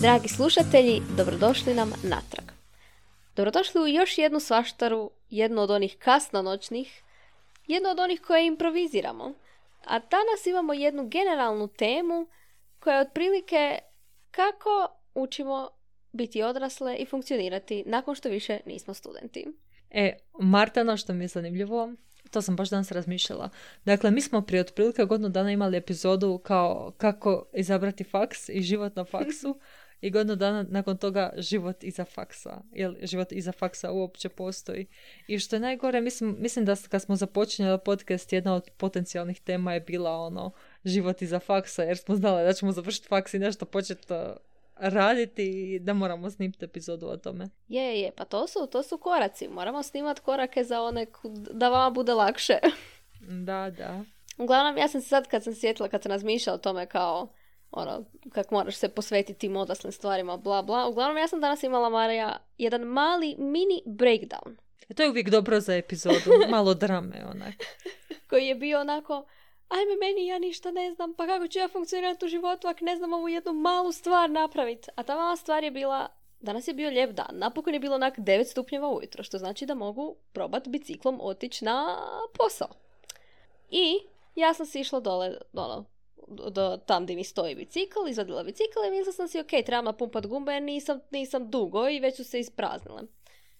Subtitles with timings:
[0.00, 2.44] Dragi slušatelji, dobrodošli nam natrag.
[3.36, 7.02] Dobrodošli u još jednu svaštaru, jednu od onih kasnonoćnih,
[7.66, 9.32] jednu od onih koje improviziramo.
[9.84, 12.26] A danas imamo jednu generalnu temu
[12.78, 13.78] koja je otprilike
[14.30, 15.68] kako učimo
[16.12, 19.46] biti odrasle i funkcionirati nakon što više nismo studenti.
[19.90, 21.92] E, Marta, ono što mi je zanimljivo,
[22.30, 23.48] to sam baš danas razmišljala.
[23.84, 28.96] Dakle, mi smo prije otprilike godinu dana imali epizodu kao kako izabrati faks i život
[28.96, 29.58] na faksu.
[30.00, 32.62] I godinu dana nakon toga život iza faksa.
[32.72, 34.86] Jel život iza faksa uopće postoji.
[35.28, 39.74] I što je najgore, mislim, mislim da kad smo započinjali podcast, jedna od potencijalnih tema
[39.74, 40.50] je bila ono
[40.84, 44.18] život iza faksa, jer smo znali da ćemo završiti faks i nešto početi uh,
[44.76, 47.48] raditi i da moramo snimiti epizodu o tome.
[47.68, 49.48] Je, je, pa to su, to su koraci.
[49.48, 51.06] Moramo snimati korake za one
[51.52, 52.58] da vama bude lakše.
[53.20, 54.04] Da, da.
[54.38, 57.28] Uglavnom, ja sam se sad kad sam sjetila, kad sam razmišljala o tome kao
[57.70, 60.88] ono, kak moraš se posvetiti tim odraslim stvarima, bla bla.
[60.88, 64.56] Uglavnom, ja sam danas imala, Marija, jedan mali mini breakdown.
[64.88, 67.54] E, to je uvijek dobro za epizodu, malo drame, onak.
[68.28, 69.24] Koji je bio onako,
[69.68, 72.96] ajme meni, ja ništa ne znam, pa kako ću ja funkcionirati u životu ako ne
[72.96, 74.88] znam ovu jednu malu stvar napraviti.
[74.94, 76.08] A ta mala stvar je bila,
[76.40, 79.74] danas je bio lijep dan, napokon je bilo onak 9 stupnjeva ujutro, što znači da
[79.74, 81.96] mogu probat biciklom otići na
[82.38, 82.68] posao.
[83.70, 83.98] I
[84.34, 85.84] ja sam si išla dole, ono,
[86.30, 90.26] do tam gdje mi stoji bicikl, izvadila bicikl i mislila sam si, ok, trebam napumpat
[90.26, 93.02] gumbe jer nisam, nisam dugo i već su se ispraznile.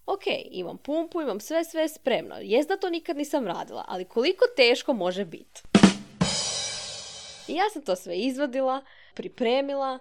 [0.07, 2.35] Ok, imam pumpu, imam sve, sve spremno.
[2.41, 5.63] Jest da to nikad nisam radila, ali koliko teško može biti?
[7.49, 8.83] I ja sam to sve izvadila,
[9.15, 9.99] pripremila.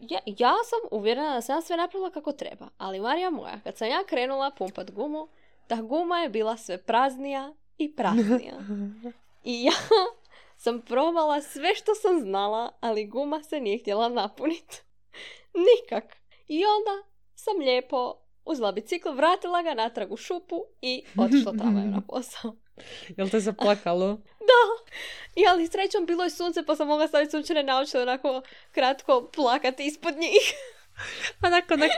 [0.00, 2.68] Ja, ja sam uvjerena da sam sve napravila kako treba.
[2.78, 5.28] Ali Marija moja, kad sam ja krenula pumpat gumu,
[5.66, 8.54] ta guma je bila sve praznija i praznija.
[9.44, 9.72] I ja
[10.56, 14.82] sam probala sve što sam znala, ali guma se nije htjela napuniti.
[15.66, 16.16] Nikak.
[16.48, 22.00] I onda sam lijepo uzela bicikl, vratila ga natrag u šupu i otišla tramvajem na
[22.08, 22.56] posao.
[23.16, 24.06] Jel te zaplakalo?
[24.50, 24.92] da.
[25.34, 29.86] I ali srećom bilo je sunce pa sam mogla staviti sunčane naočale onako kratko plakati
[29.86, 30.54] ispod njih.
[31.46, 31.94] onako, onako,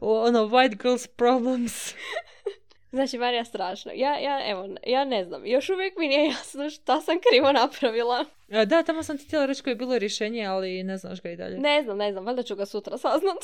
[0.00, 1.94] ono, white girls problems.
[2.90, 3.92] Znači, Marija, strašno.
[3.94, 5.46] Ja, ja, evo, ja ne znam.
[5.46, 8.24] Još uvijek mi nije jasno šta sam krivo napravila.
[8.66, 11.36] Da, tamo sam ti htjela reći koje je bilo rješenje, ali ne znaš ga i
[11.36, 11.58] dalje.
[11.58, 12.24] Ne znam, ne znam.
[12.24, 13.38] Valjda ću ga sutra saznat.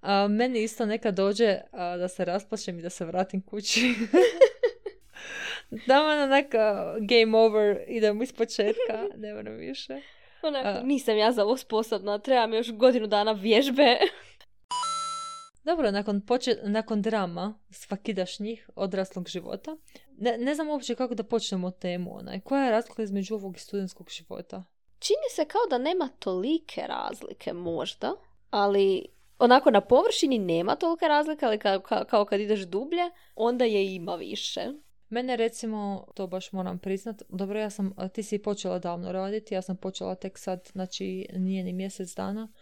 [0.00, 3.94] A, meni isto nekad dođe da se rasplašem i da se vratim kući.
[5.86, 10.00] da na neka game over, idem iz početka, ne moram više.
[10.42, 13.98] Onako, nisam ja za ovo sposobna, trebam još godinu dana vježbe.
[15.64, 19.76] Dobro, nakon, poče, nakon drama svakidašnjih odraslog života,
[20.16, 22.16] ne, ne znam uopće kako da počnemo temu.
[22.16, 22.40] Onaj.
[22.40, 24.64] Koja je razlika između ovog i studentskog života?
[24.98, 28.12] Čini se kao da nema tolike razlike možda,
[28.50, 29.06] ali
[29.38, 34.14] onako na površini nema tolike razlike, ali kao, kao kad ideš dublje, onda je ima
[34.14, 34.60] više.
[35.08, 39.62] Mene recimo, to baš moram priznat, dobro ja sam, ti si počela davno raditi, ja
[39.62, 42.52] sam počela tek sad, znači nije ni mjesec dana,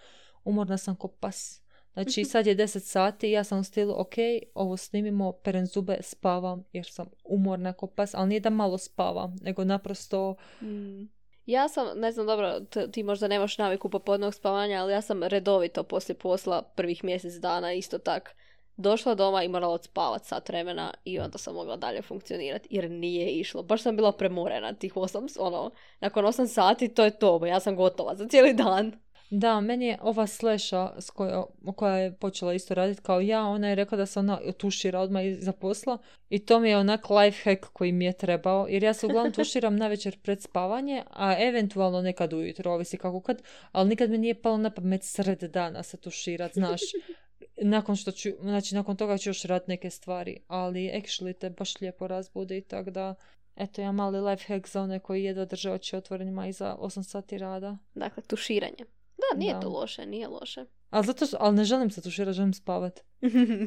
[0.45, 1.68] umorna sam ko pas.
[2.03, 4.15] Znači sad je 10 sati i ja sam u stilu, ok,
[4.55, 9.37] ovo snimimo, peren zube, spavam jer sam umorna ko pas, ali nije da malo spavam,
[9.43, 10.35] nego naprosto...
[10.63, 11.03] Mm.
[11.47, 12.61] Ja sam, ne znam dobro,
[12.93, 17.73] ti možda nemaš naviku popodnog spavanja, ali ja sam redovito poslije posla prvih mjesec dana
[17.73, 18.37] isto tak
[18.79, 23.31] došla doma i morala odspavati sat vremena i onda sam mogla dalje funkcionirati jer nije
[23.31, 23.63] išlo.
[23.63, 25.71] Baš sam bila premorena tih osam, ono,
[26.01, 28.93] nakon osam sati to je to, ja sam gotova za cijeli dan.
[29.31, 31.45] Da, meni je ova sleša s koja,
[31.77, 35.25] koja je počela isto raditi kao ja, ona je rekla da se ona tušira odmah
[35.25, 35.99] iza posla
[36.31, 39.33] i to mi je onak life hack koji mi je trebao, jer ja se uglavnom
[39.39, 44.19] tuširam na večer pred spavanje, a eventualno nekad ujutro, ovisi kako kad, ali nikad mi
[44.19, 46.81] nije palo na pamet sred dana se tuširat, znaš.
[47.63, 51.81] Nakon što ću, znači nakon toga ću još raditi neke stvari, ali actually te baš
[51.81, 53.15] lijepo razbudi, tako da
[53.57, 57.39] Eto, ja mali life hack za one koji jedva drže oči otvorenima iza 8 sati
[57.39, 57.77] rada.
[57.95, 58.98] Dakle, tuširanje.
[59.19, 60.65] Da, nije to loše, nije loše.
[60.91, 63.01] Ali, zato, ali ne želim se tuširati, želim spavat.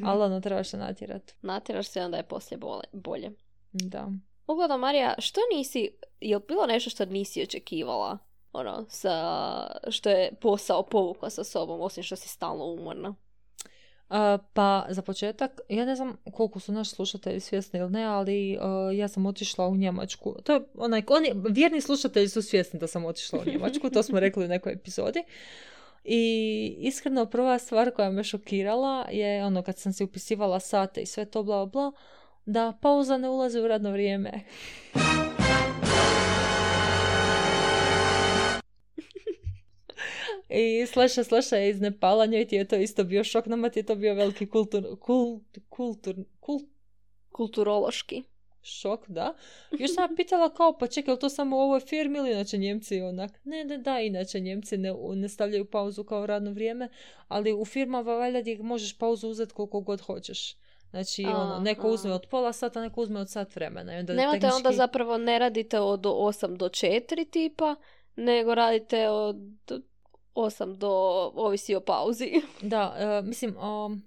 [0.05, 1.35] ali ono, trebaš se natjerat.
[1.41, 2.59] Natjeraš se, onda je poslije
[2.93, 3.31] bolje.
[3.71, 4.07] Da.
[4.47, 5.89] Uglavnom, Marija, što nisi,
[6.21, 8.17] je li bilo nešto što nisi očekivala?
[8.53, 9.11] Ono, sa,
[9.89, 13.15] što je posao povukla sa sobom, osim što si stalno umorna?
[14.53, 18.57] Pa za početak, ja ne znam koliko su naši slušatelji svjesni ili ne, ali
[18.97, 20.35] ja sam otišla u Njemačku.
[20.43, 24.19] To je onaj, oni, vjerni slušatelji su svjesni da sam otišla u Njemačku, to smo
[24.19, 25.23] rekli u nekoj epizodi.
[26.03, 31.05] I iskreno prva stvar koja me šokirala je ono kad sam si upisivala sate i
[31.05, 31.91] sve to bla bla,
[32.45, 34.31] da pauza ne ulazi u radno vrijeme.
[40.51, 43.79] I sleša, sleša je iz Nepala, njoj ti je to isto bio šok, nama ti
[43.79, 46.63] je to bio veliki kultur, kult, kultur, kult,
[47.31, 48.23] Kulturološki.
[48.63, 49.33] šok, da.
[49.71, 53.39] Još sam pitala kao, pa čekaj, to samo u ovoj firmi ili inače Njemci onak?
[53.43, 56.89] Ne, ne, da, inače Njemci ne, ne stavljaju pauzu kao radno vrijeme,
[57.27, 60.55] ali u firmama valjda gdje možeš pauzu uzeti koliko god hoćeš.
[60.89, 61.91] Znači, A, ono, neko a.
[61.91, 63.95] uzme od pola sata, neko uzme od sat vremena.
[63.95, 67.75] I onda Nemate onda tehnički- zapravo, ne radite od 8 do 4 tipa,
[68.15, 69.35] nego radite od
[70.35, 70.89] 8 do,
[71.35, 72.31] ovisi o pauzi.
[72.61, 74.03] Da, e, mislim, um,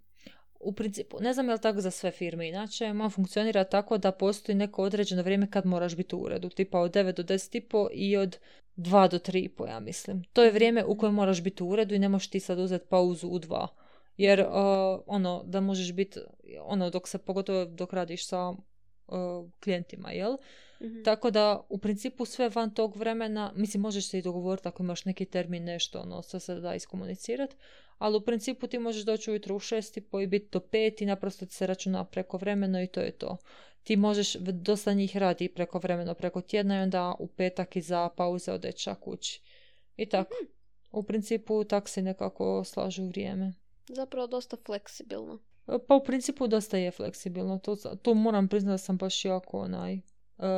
[0.60, 4.12] u principu, ne znam je li tako za sve firme, inače, ma funkcionira tako da
[4.12, 8.16] postoji neko određeno vrijeme kad moraš biti u uredu, tipa od 9 do 10 i
[8.16, 8.38] od
[8.76, 10.24] 2 do 3 i po, ja mislim.
[10.32, 12.86] To je vrijeme u kojem moraš biti u uredu i ne možeš ti sad uzeti
[12.88, 13.66] pauzu u 2.
[14.16, 14.46] Jer, uh,
[15.06, 16.20] ono, da možeš biti,
[16.60, 18.54] ono, dok se, pogotovo dok radiš sa
[19.06, 20.36] uh, klijentima, jel?
[21.04, 25.04] Tako da, u principu sve van tog vremena, mislim, možeš se i dogovoriti ako imaš
[25.04, 27.56] neki termin, nešto, ono, sve se da iskomunicirati,
[27.98, 31.00] ali u principu ti možeš doći ujutro u šest i po i biti do pet
[31.00, 33.36] i naprosto ti se računa preko vremeno i to je to.
[33.82, 38.52] Ti možeš, dosta njih radi preko vremeno, preko tjedna i onda u petak iza pauze
[38.52, 39.42] ode čak kući.
[39.96, 40.34] I tako.
[40.92, 43.52] U principu tak se nekako slažu vrijeme.
[43.88, 45.38] Zapravo dosta fleksibilno.
[45.66, 47.58] Pa u principu dosta je fleksibilno.
[47.58, 50.00] To, to moram priznati da sam baš jako onaj, e,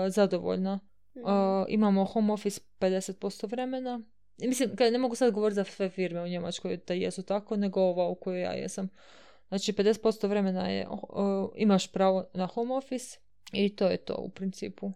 [0.09, 0.81] zadovoljna.
[1.15, 4.01] Uh, imamo home office 50% vremena.
[4.39, 8.09] Mislim, ne mogu sad govoriti za sve firme u Njemačkoj da jesu tako, nego ova
[8.09, 8.89] u kojoj ja jesam.
[9.49, 13.19] Znači, 50% vremena je, uh, imaš pravo na home office
[13.53, 14.93] i to je to u principu.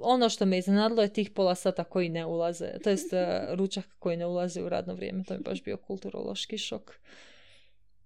[0.00, 3.18] Ono što me iznenadilo je tih pola sata koji ne ulaze, to jest uh,
[3.58, 5.24] ručak koji ne ulaze u radno vrijeme.
[5.24, 6.92] To je baš bio kulturološki šok.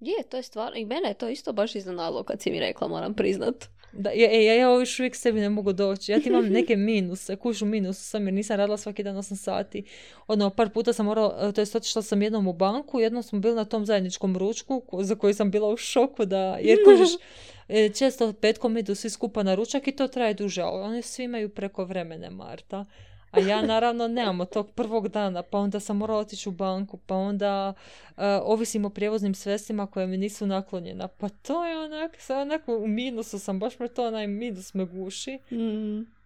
[0.01, 2.89] Je, to je stvarno, i mene je to isto baš iznenadilo kad si mi rekla,
[2.89, 3.69] moram priznat.
[3.93, 6.13] Da, ja, ja, ja još uvijek sebi ne mogu doći.
[6.13, 9.85] Ja ti imam neke minuse, kušu minusu sam jer nisam radila svaki dan 8 sati.
[10.27, 13.55] Ono, par puta sam morala, to jest otišla sam jednom u banku, jednom smo bili
[13.55, 17.19] na tom zajedničkom ručku za koji sam bila u šoku da, jer kužiš, e,
[17.95, 21.49] često petkom idu svi skupa na ručak i to traje duže, ali oni svi imaju
[21.49, 22.85] preko vremene, Marta.
[23.31, 26.97] A ja naravno nemam od tog prvog dana, pa onda sam morala otići u banku,
[26.97, 27.75] pa onda
[28.17, 31.09] e, ovisim o prijevoznim sredstvima koje mi nisu naklonjena.
[31.09, 35.39] Pa to je onak, onako u minusu sam, baš me to onaj minus me guši.
[35.51, 36.20] Mm.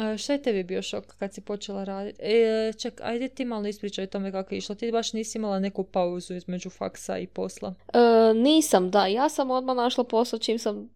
[0.00, 2.22] E, šta je tebi bio šok kad si počela raditi?
[2.22, 4.74] E, ček, ajde ti malo ispričaj o tome kako je išlo.
[4.74, 7.74] Ti baš nisi imala neku pauzu između faksa i posla.
[7.92, 9.06] E, nisam, da.
[9.06, 10.90] Ja sam odmah našla posao čim sam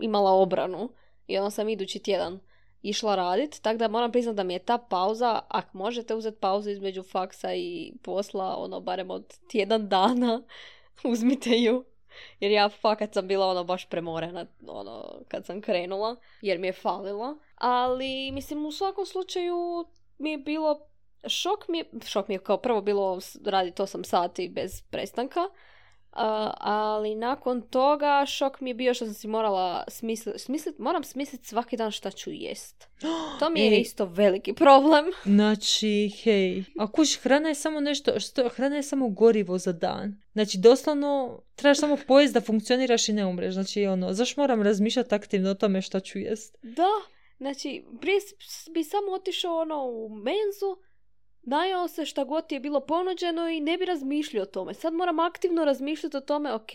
[0.00, 0.90] imala obranu.
[1.26, 2.40] I onda sam idući tjedan
[2.82, 3.60] išla radit.
[3.62, 7.54] Tako da moram priznati da mi je ta pauza, ako možete uzeti pauzu između faksa
[7.54, 10.42] i posla, ono, barem od tjedan dana,
[11.12, 11.84] uzmite ju.
[12.40, 16.72] Jer ja fakat sam bila ono baš premorena ono, kad sam krenula, jer mi je
[16.72, 17.38] falilo.
[17.54, 19.86] Ali, mislim, u svakom slučaju
[20.18, 20.88] mi je bilo
[21.26, 25.40] šok mi je, šok mi je kao prvo bilo raditi 8 sati bez prestanka,
[26.60, 31.48] ali nakon toga šok mi je bio što sam si morala smisliti, smislit, moram smisliti
[31.48, 32.88] svaki dan šta ću jest.
[33.38, 33.80] To mi je Ej.
[33.80, 35.04] isto veliki problem.
[35.38, 40.22] Znači, hej, a kuš, hrana je samo nešto, što, hrana je samo gorivo za dan.
[40.32, 43.54] Znači, doslovno, trebaš samo pojest da funkcioniraš i ne umreš.
[43.54, 46.56] Znači, ono, zašto moram razmišljati aktivno o tome šta ću jest?
[46.62, 46.92] Da,
[47.38, 48.20] znači, prije
[48.74, 50.87] bi samo otišao ono u menzu,
[51.48, 54.74] najao se šta god ti je bilo ponuđeno i ne bi razmišljao o tome.
[54.74, 56.70] Sad moram aktivno razmišljati o tome, ok,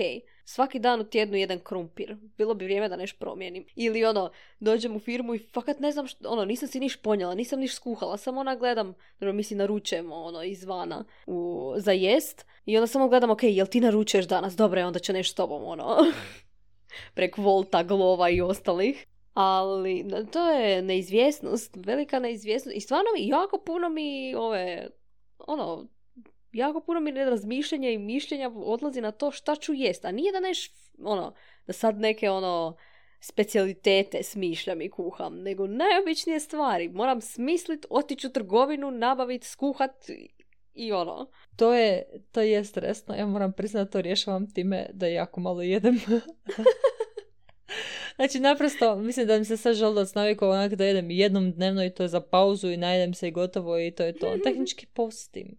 [0.46, 2.16] svaki dan u tjednu jedan krumpir.
[2.38, 3.66] Bilo bi vrijeme da nešto promijenim.
[3.76, 7.36] Ili ono, dođem u firmu i fakat ne znam što, ono, nisam si niš ponjela,
[7.36, 12.46] nisam niš skuhala, samo ona gledam, dobro, mi si naručujemo, ono, izvana u, za jest.
[12.66, 14.56] I onda samo gledam, ok, jel ti naručuješ danas?
[14.56, 15.98] Dobro, onda će nešto s tobom, ono,
[17.16, 19.08] prek Volta, Glova i ostalih.
[19.34, 22.78] Ali to je neizvjesnost, velika neizvjesnost.
[22.78, 24.88] I stvarno mi, jako puno mi ove,
[25.38, 25.88] ono,
[26.52, 30.06] jako puno mi razmišljanja i mišljenja odlazi na to šta ću jest.
[30.06, 30.72] A nije da neš,
[31.04, 31.34] ono,
[31.68, 32.76] da sad neke, ono,
[33.20, 36.90] specijalitete smišljam i kuham, nego najobičnije stvari.
[36.90, 40.30] Moram smislit, otići u trgovinu, nabaviti, skuhat i,
[40.74, 41.32] i ono.
[41.56, 43.16] To je, to je stresno.
[43.16, 45.96] Ja moram priznati da to rješavam time da jako malo jedem.
[48.16, 51.90] znači, naprosto, mislim da mi se sad želudac navikao onak da jedem jednom dnevno i
[51.90, 54.36] to je za pauzu i najedem se i gotovo i to je to.
[54.44, 55.56] Tehnički postim.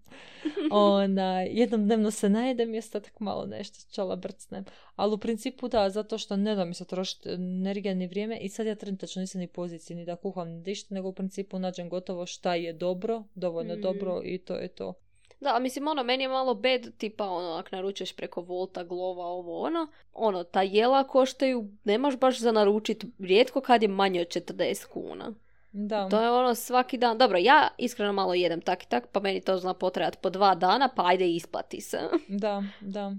[0.70, 4.64] Ona, jednom dnevno se najedem i ostatak malo nešto čala brcnem.
[4.96, 8.48] Ali u principu da, zato što ne da mi se trošiti energija ni vrijeme i
[8.48, 11.88] sad ja trenutačno nisam ni poziciji ni da kuham ni dišta, nego u principu nađem
[11.88, 13.80] gotovo šta je dobro, dovoljno Mm.
[13.80, 14.94] dobro i to je to.
[15.44, 19.26] Da, a mislim, ono, meni je malo bed, tipa, ono, ako naručuješ preko Volta, Glova,
[19.26, 24.26] ovo, ono, ono, ta jela koštaju, nemaš baš za naručit, rijetko kad je manje od
[24.26, 25.34] 40 kuna.
[25.72, 26.08] Da.
[26.08, 27.18] To je ono svaki dan.
[27.18, 30.54] Dobro, ja iskreno malo jedem tak i tak, pa meni to zna potrajati po dva
[30.54, 31.98] dana, pa ajde isplati se.
[32.28, 33.12] Da, da.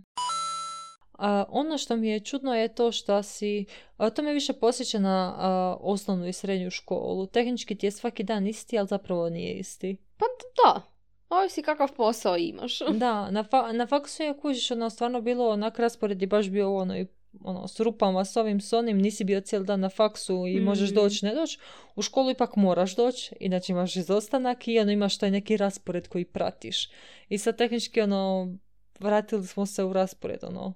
[1.18, 3.66] A, ono što mi je čudno je to što si,
[3.98, 7.28] a, to me više posjeća na a, osnovnu i srednju školu.
[7.28, 9.98] Tehnički ti je svaki dan isti, ali zapravo nije isti.
[10.18, 10.26] Pa
[10.64, 10.95] da,
[11.30, 12.80] ovisi kakav posao imaš.
[12.94, 16.76] Da, na, fa- na faksu je kužiš, ono, stvarno bilo onak raspored je baš bio
[16.76, 17.06] ono, i,
[17.42, 20.92] ono, s rupama, s ovim, s onim, nisi bio cijeli dan na faksu i možeš
[20.92, 20.96] Mm.
[20.96, 21.60] doći, ne doći.
[21.96, 26.26] U školu ipak moraš doći, inače imaš izostanak i ono, imaš taj neki raspored koji
[26.26, 26.90] pratiš.
[27.30, 28.54] I sad tehnički, ono,
[29.00, 30.74] vratili smo se u raspored, ono.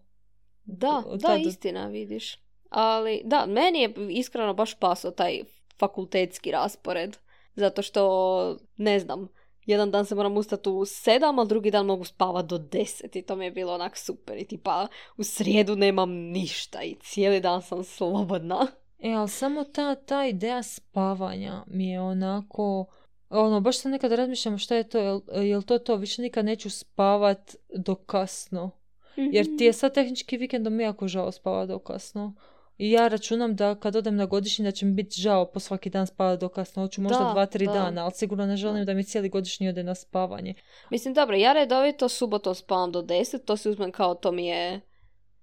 [0.66, 2.38] Da, Od da, tada- istina, vidiš.
[2.70, 5.40] Ali, da, meni je iskreno baš pasao taj
[5.80, 7.18] fakultetski raspored.
[7.56, 9.28] Zato što, ne znam,
[9.70, 13.22] jedan dan se moram ustati u sedam, a drugi dan mogu spavati do deset i
[13.22, 14.38] to mi je bilo onak super.
[14.38, 18.68] I tipa, u srijedu nemam ništa i cijeli dan sam slobodna.
[19.02, 22.86] E, ali samo ta, ta ideja spavanja mi je onako...
[23.30, 26.70] Ono, baš sam nekad razmišljam šta je to, jel, jel to to, više nikad neću
[26.70, 28.72] spavat do kasno.
[29.16, 32.34] Jer ti je sad tehnički vikendom jako žao spavat do kasno.
[32.80, 35.90] I ja računam da kad odem na godišnji da će mi biti žao po svaki
[35.90, 36.84] dan spavat do kasno.
[36.84, 37.74] Hoću možda Da, dva, tri da.
[37.74, 40.54] dana, ali sigurno ne želim da mi cijeli godišnji ode na spavanje.
[40.90, 44.82] Mislim, dobro, ja redovito subotom spavam do 10, to si uzmem kao to mi je...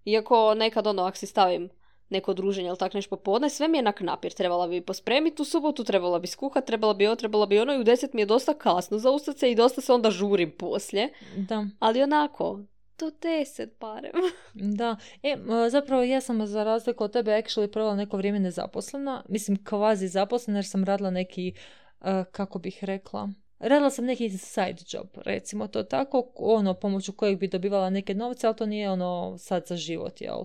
[0.04, 1.68] Iako nekad ono, ako si stavim
[2.08, 4.32] neko druženje ili tak nešto popodne, sve mi je nak napir.
[4.32, 7.80] Trebala bi pospremiti u subotu, trebala bi skuhat, trebala bi ovo, trebala bi ono i
[7.80, 11.12] u 10 mi je dosta kasno za ustat se i dosta se onda žurim poslije.
[11.36, 12.60] Da, Ali onako,
[12.98, 14.12] do 10 barem.
[14.78, 14.96] da.
[15.22, 15.36] E,
[15.70, 19.22] zapravo ja sam za razliku od tebe actually provela neko vrijeme nezaposlena.
[19.28, 21.54] Mislim, kvazi zaposlena jer sam radila neki,
[22.00, 27.38] e, kako bih rekla, Radila sam neki side job, recimo to tako, ono, pomoću kojeg
[27.38, 30.44] bi dobivala neke novce, ali to nije ono sad za život, jel?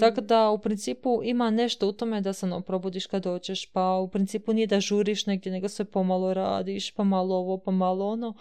[0.00, 3.96] Tako da u principu ima nešto u tome da se ono probudiš kad dođeš, pa
[3.96, 8.06] u principu nije da žuriš negdje, nego sve pomalo radiš, pa malo ovo, pa malo
[8.06, 8.34] ono.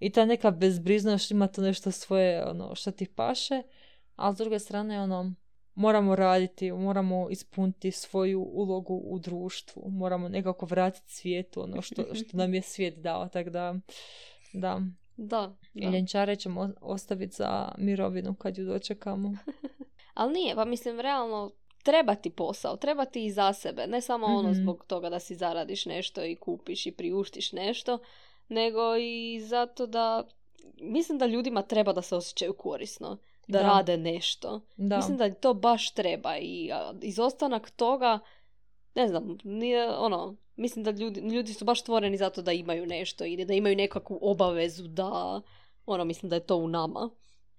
[0.00, 3.62] I ta neka bezbriznost ima to nešto svoje ono što ti paše,
[4.16, 5.32] ali s druge strane ono
[5.74, 12.36] moramo raditi, moramo ispuniti svoju ulogu u društvu, moramo nekako vratiti svijetu ono što, što
[12.36, 13.74] nam je svijet dao, tako da
[14.52, 14.80] da.
[15.16, 15.88] Da, da.
[15.88, 19.36] ljenčare ćemo ostaviti za mirovinu kad ju dočekamo.
[20.14, 21.50] Ali nije, pa mislim, realno,
[21.82, 23.86] treba ti posao, treba ti i za sebe.
[23.86, 24.62] Ne samo ono Mhm.
[24.62, 27.98] zbog toga da si zaradiš nešto i kupiš i priuštiš nešto,
[28.48, 30.24] nego i zato da,
[30.80, 33.64] mislim da ljudima treba da se osjećaju korisno, da, Da.
[33.66, 34.60] rade nešto.
[34.76, 34.96] Da.
[34.96, 38.18] Mislim da to baš treba i a, izostanak toga,
[38.94, 43.24] ne znam, nije, ono, mislim da ljudi, ljudi su baš stvoreni zato da imaju nešto
[43.24, 45.40] ili da imaju nekakvu obavezu da,
[45.86, 47.10] ono, mislim da je to u nama.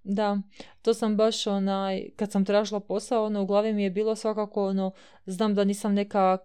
[0.04, 0.38] Da,
[0.82, 4.68] to sam baš onaj, kad sam tražila posao, ono, u glavi mi je bilo svakako
[4.68, 4.92] ono,
[5.26, 6.38] znam da nisam neka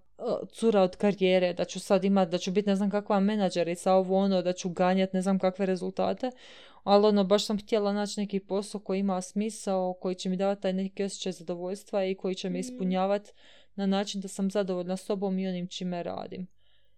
[0.52, 4.18] cura od karijere, da ću sad imat, da ću biti ne znam kakva menadžerica, ovo
[4.18, 6.30] ono, da ću ganjat ne znam kakve rezultate,
[6.84, 10.62] ali ono, baš sam htjela naći neki posao koji ima smisao, koji će mi davati
[10.62, 12.60] taj neki osjećaj zadovoljstva i koji će me Mm.
[12.60, 13.32] ispunjavati
[13.74, 16.46] na način da sam zadovoljna sobom i onim čime radim.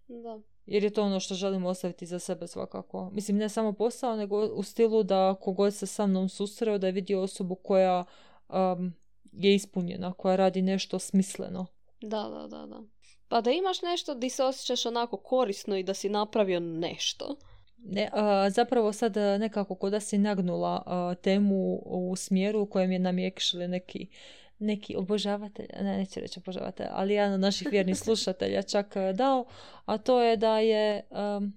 [0.07, 0.39] Da.
[0.65, 3.09] Jer je to ono što želim ostaviti za sebe svakako.
[3.09, 6.93] Mislim, ne samo posao, nego u stilu da kogod se sa mnom susreo, da je
[6.93, 8.05] vidio osobu koja
[8.49, 8.93] um,
[9.31, 11.65] je ispunjena, koja radi nešto smisleno.
[12.01, 12.83] Da, da, da, da.
[13.27, 17.35] Pa da imaš nešto di se osjećaš onako korisno i da si napravio nešto.
[17.77, 22.65] Ne, a, zapravo sad a, nekako kod da si nagnula a, temu u smjeru u
[22.65, 24.07] kojem je namjekšili neki
[24.59, 29.45] neki obožavatelj, ne, neću reći obožavatelj, ali jedan od naših vjernih slušatelja čak a, dao,
[29.85, 31.53] a to je da je, um,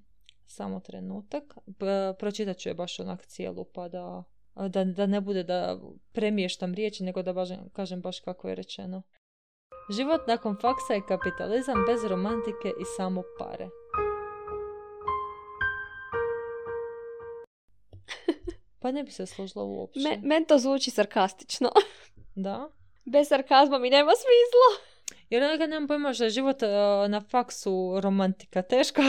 [0.46, 4.24] samo trenutak, p- pročitat ću je baš onak cijelu, pa da,
[4.68, 5.80] da, da ne bude da
[6.12, 9.02] premještam riječi, nego da baš, kažem baš kako je rečeno.
[9.90, 13.68] Život nakon faksa je kapitalizam bez romantike i samo pare.
[18.80, 20.00] Pa ne bi se složila uopće.
[20.00, 21.70] Me, men to zvuči sarkastično.
[22.34, 22.68] Da.
[23.04, 24.68] Bez sarkazma mi nema smisla.
[25.30, 26.68] Jer onoga nemam pojma što je život uh,
[27.10, 29.02] na faksu romantika teško.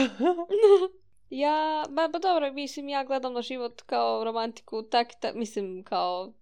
[1.30, 6.32] ja, ba, ba dobro, mislim, ja gledam na život kao romantiku, tak, tak, mislim, kao,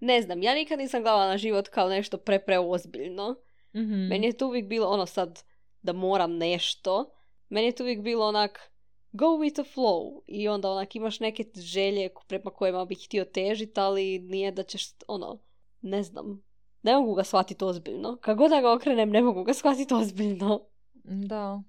[0.00, 3.36] ne znam, ja nikad nisam gledala na život kao nešto pre, preozbiljno.
[3.74, 4.08] Mhm.
[4.08, 5.42] Meni je to uvijek bilo ono sad
[5.82, 7.10] da moram nešto.
[7.48, 8.70] Meni je to uvijek bilo onak
[9.12, 10.20] go with the flow.
[10.26, 14.84] I onda onak imaš neke želje prema kojima bih htio težiti, ali nije da ćeš
[15.08, 15.38] ono,
[15.80, 16.42] ne znam.
[16.82, 18.16] Ne mogu ga shvatiti ozbiljno.
[18.20, 20.66] Kako god da ga okrenem, ne mogu ga shvatiti ozbiljno.
[21.04, 21.62] Da.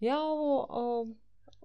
[0.00, 1.06] Ja ovo, o,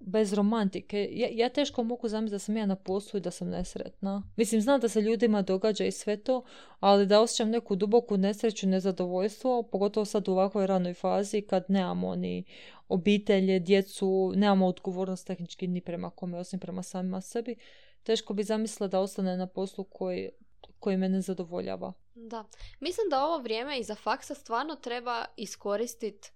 [0.00, 1.08] bez romantike.
[1.12, 4.22] Ja, ja teško mogu zamisliti da sam ja na poslu i da sam nesretna.
[4.36, 6.44] Mislim, znam da se ljudima događa i sve to,
[6.80, 12.14] ali da osjećam neku duboku nesreću, nezadovoljstvo, pogotovo sad u ovakvoj ranoj fazi kad nemamo
[12.14, 12.44] ni
[12.88, 17.56] obitelje, djecu, nemamo odgovornost tehnički ni prema kome, osim prema samima sebi.
[18.02, 20.30] Teško bi zamislila da ostane na poslu koji,
[20.78, 21.92] koji me ne zadovoljava.
[22.14, 22.44] Da.
[22.80, 26.30] Mislim da ovo vrijeme iza faksa stvarno treba iskoristiti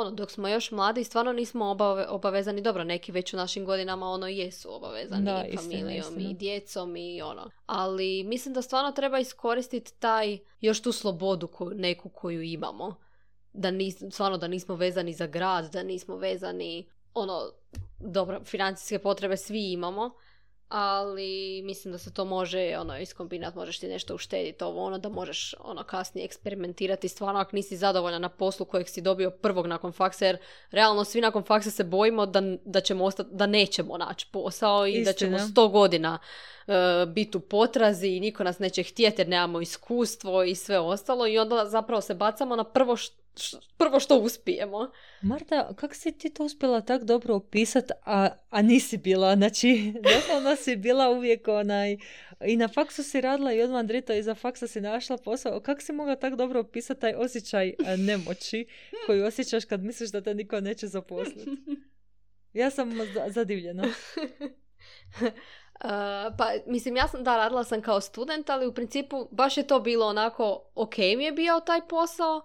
[0.00, 4.06] ono, dok smo još mladi, stvarno nismo obave, obavezani, dobro, neki već u našim godinama
[4.06, 6.30] ono jesu obavezani Da, i istina, familijom istina.
[6.30, 7.50] i djecom i ono.
[7.66, 12.94] Ali mislim da stvarno treba iskoristiti taj, još tu slobodu ko, neku koju imamo.
[13.52, 17.50] Da nis, stvarno da nismo vezani za grad, da nismo vezani, ono,
[17.98, 20.10] dobro, financijske potrebe svi imamo,
[20.68, 25.08] ali mislim da se to može ono iskombinati, možeš ti nešto uštediti ovo ono da
[25.08, 29.92] možeš ono kasnije eksperimentirati stvarno ako nisi zadovoljan na poslu kojeg si dobio prvog nakon
[29.92, 30.38] faksa jer
[30.70, 35.04] realno svi nakon faksa se bojimo da, da ćemo ostati, da nećemo naći posao i
[35.04, 35.48] da ćemo Istina.
[35.52, 36.18] sto godina
[36.66, 36.72] e,
[37.06, 41.38] biti u potrazi i niko nas neće htjeti jer nemamo iskustvo i sve ostalo i
[41.38, 43.12] onda zapravo se bacamo na prvo, š- š-
[43.76, 44.90] prvo što uspijemo.
[45.22, 50.56] Marta, kako si ti to uspjela tak dobro opisat, a, a nisi bila, znači, doslovno
[50.56, 51.96] si bila uvijek onaj,
[52.44, 55.60] i na faksu si radila i odmah drito iza faksa si našla posao.
[55.60, 58.66] Kako si mogla tak dobro opisati taj osjećaj nemoći
[59.06, 61.50] koji osjećaš kad misliš da te niko neće zaposliti?
[62.52, 63.84] Ja sam za- zadivljena.
[65.84, 65.90] Uh,
[66.38, 69.80] pa, mislim, ja sam, da, radila sam kao student, ali u principu baš je to
[69.80, 72.42] bilo onako, ok mi je bio taj posao,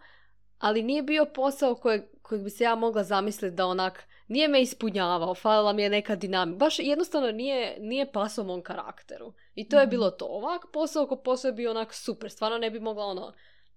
[0.61, 4.61] ali nije bio posao kojeg, kojeg bi se ja mogla zamisliti da onak, nije me
[4.61, 6.57] ispunjavao, falila mi je neka dinamika.
[6.57, 9.33] Baš jednostavno nije, nije pasao mom karakteru.
[9.55, 9.89] I to je Mhm.
[9.89, 10.25] bilo to.
[10.25, 12.31] Ovak posao ko posao je bio onak super.
[12.31, 13.33] Stvarno ne bi mogla ono,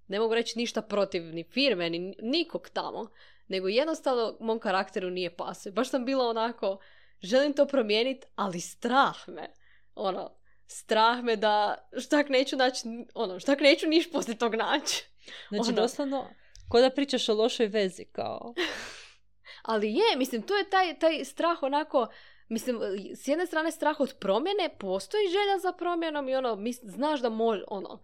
[0.08, 3.10] ne mogu reći ništa protiv ni firme, ni nikog tamo.
[3.48, 5.72] Nego jednostavno mom karakteru nije pasao.
[5.72, 6.78] Baš sam bila onako,
[7.22, 9.48] želim to promijeniti, ali strah me.
[9.94, 10.30] Ono,
[10.66, 15.04] strah me da štak neću naći, ono, štak neću niš poslije tog naći.
[15.48, 15.82] Znači, Ono.
[15.82, 16.30] doslovno,
[16.68, 18.54] ko da pričaš o lošoj vezi, kao.
[19.62, 22.06] Ali je, mislim, to je taj, taj strah onako,
[22.48, 22.80] mislim,
[23.14, 27.28] s jedne strane strah od promjene, postoji želja za promjenom i ono, mis, znaš da
[27.28, 28.02] može, ono,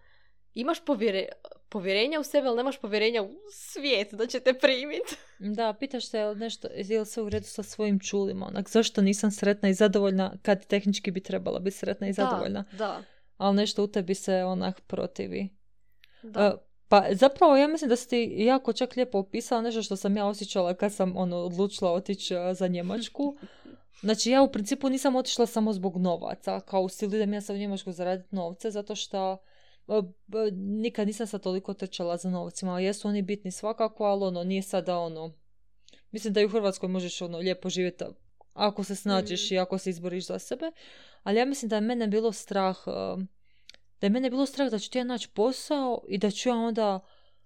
[0.55, 1.29] imaš povjere,
[1.68, 5.16] povjerenja u sebe, ali nemaš povjerenja u svijet da će te primiti.
[5.57, 8.68] Da, pitaš se je li nešto, je li sve u redu sa svojim čulima, onak,
[8.68, 13.03] zašto nisam sretna i zadovoljna kad tehnički bi trebala biti sretna i zadovoljna, Da, da.
[13.37, 15.49] ali nešto u tebi se onak protivi.
[16.23, 16.40] da.
[16.40, 20.16] E, pa zapravo ja mislim da si ti jako čak lijepo opisala nešto što sam
[20.16, 23.37] ja osjećala kad sam ono, odlučila otići e, za Njemačku.
[24.00, 27.57] Znači ja u principu nisam otišla samo zbog novaca, kao u stilu idem ja sam
[27.57, 29.37] u Njemačku zaraditi novce, zato što
[29.88, 30.03] e,
[30.53, 32.81] nikad nisam sad toliko trčala za novcima.
[32.81, 35.33] Jesu oni bitni svakako, ali ono, nije sada ono...
[36.11, 38.05] Mislim da i u Hrvatskoj možeš ono lijepo živjeti
[38.55, 39.55] ako se snađeš Mm.
[39.55, 40.70] i ako se izboriš za sebe.
[41.22, 42.90] Ali ja mislim da je mene bilo strah, e,
[44.01, 46.55] da je mene bilo strah da ću ti ja naći posao i da ću ja
[46.55, 47.01] onda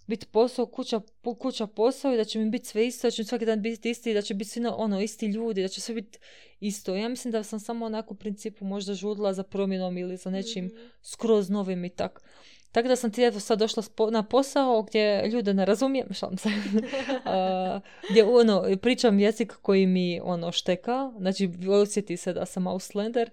[0.06, 1.00] biti posao, kuća,
[1.38, 3.90] kuća posao i da će mi biti sve isto, da će mi svaki dan biti
[3.90, 6.18] isti i da će biti svi ono, isti ljudi, da će sve biti
[6.60, 6.94] isto.
[6.94, 10.64] Ja mislim da sam samo onako u principu možda žudila za promjenom ili za nečim
[10.64, 10.76] Mhm.
[11.02, 12.22] skroz novim i tak.
[12.72, 16.48] Tako da sam ti eto sad došla na posao gdje ljude ne razumijem, šalim se,
[17.24, 21.50] A, gdje ono, pričam jezik koji mi ono šteka, znači
[21.82, 23.30] osjeti se da sam Auslander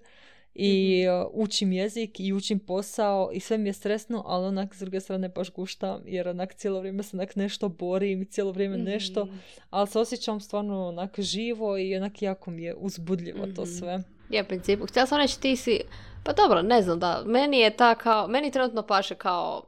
[0.54, 4.78] i uh, učim jezik i učim posao i sve mi je stresno, ali onak s
[4.78, 8.78] druge strane baš guštam jer onak cijelo vrijeme se onak nešto borim i cijelo vrijeme
[8.78, 9.36] nešto, Mhm.
[9.70, 13.70] ali se osjećam stvarno onak živo i onak jako mi je uzbudljivo to Mhm.
[13.70, 13.98] sve.
[14.30, 14.86] Je, u principu.
[14.86, 15.80] Htjela sam reći, ti si...
[16.24, 17.22] Pa dobro, ne znam da.
[17.26, 18.28] Meni je ta kao...
[18.28, 19.62] Meni trenutno paše kao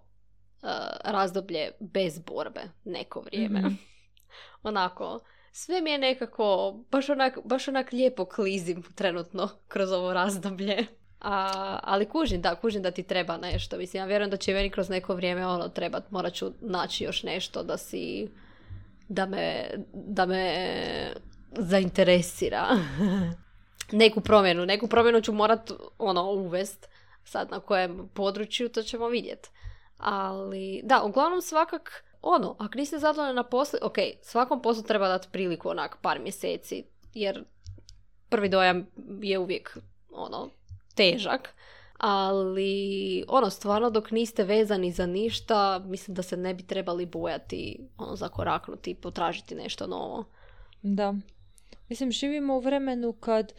[0.63, 0.69] uh,
[1.05, 3.61] razdoblje bez borbe neko vrijeme.
[3.61, 3.75] Mhm.
[4.63, 5.21] Onako,
[5.57, 10.87] sve mi je nekako, baš onak, baš onak lijepo klizim trenutno kroz ovo razdoblje.
[11.21, 13.77] A, ali kužim, da, kužim da ti treba nešto.
[13.77, 17.23] Mislim, ja vjerujem da će meni kroz neko vrijeme ono trebat, morat ću naći još
[17.23, 18.29] nešto da si,
[19.09, 20.67] da me, da me
[21.59, 22.67] zainteresira.
[23.93, 26.89] neku promjenu, neku promjenu ću morat ono uvest
[27.25, 29.49] sad na kojem području, to ćemo vidjeti.
[29.99, 35.29] Ali, da, uglavnom svakak, ono, ako niste zadovoljni na poslu, ok, svakom poslu treba dati
[35.33, 36.85] priliku onak par mjeseci,
[37.15, 37.45] jer
[38.29, 38.87] prvi dojam
[39.23, 39.79] je uvijek,
[40.11, 40.49] ono,
[40.95, 41.55] težak.
[41.99, 47.89] Ali, ono, stvarno dok niste vezani za ništa, mislim da se ne bi trebali bojati,
[47.99, 50.25] ono, zakoraknuti i potražiti nešto novo.
[50.83, 51.15] Da.
[51.89, 53.53] Mislim, živimo u vremenu kad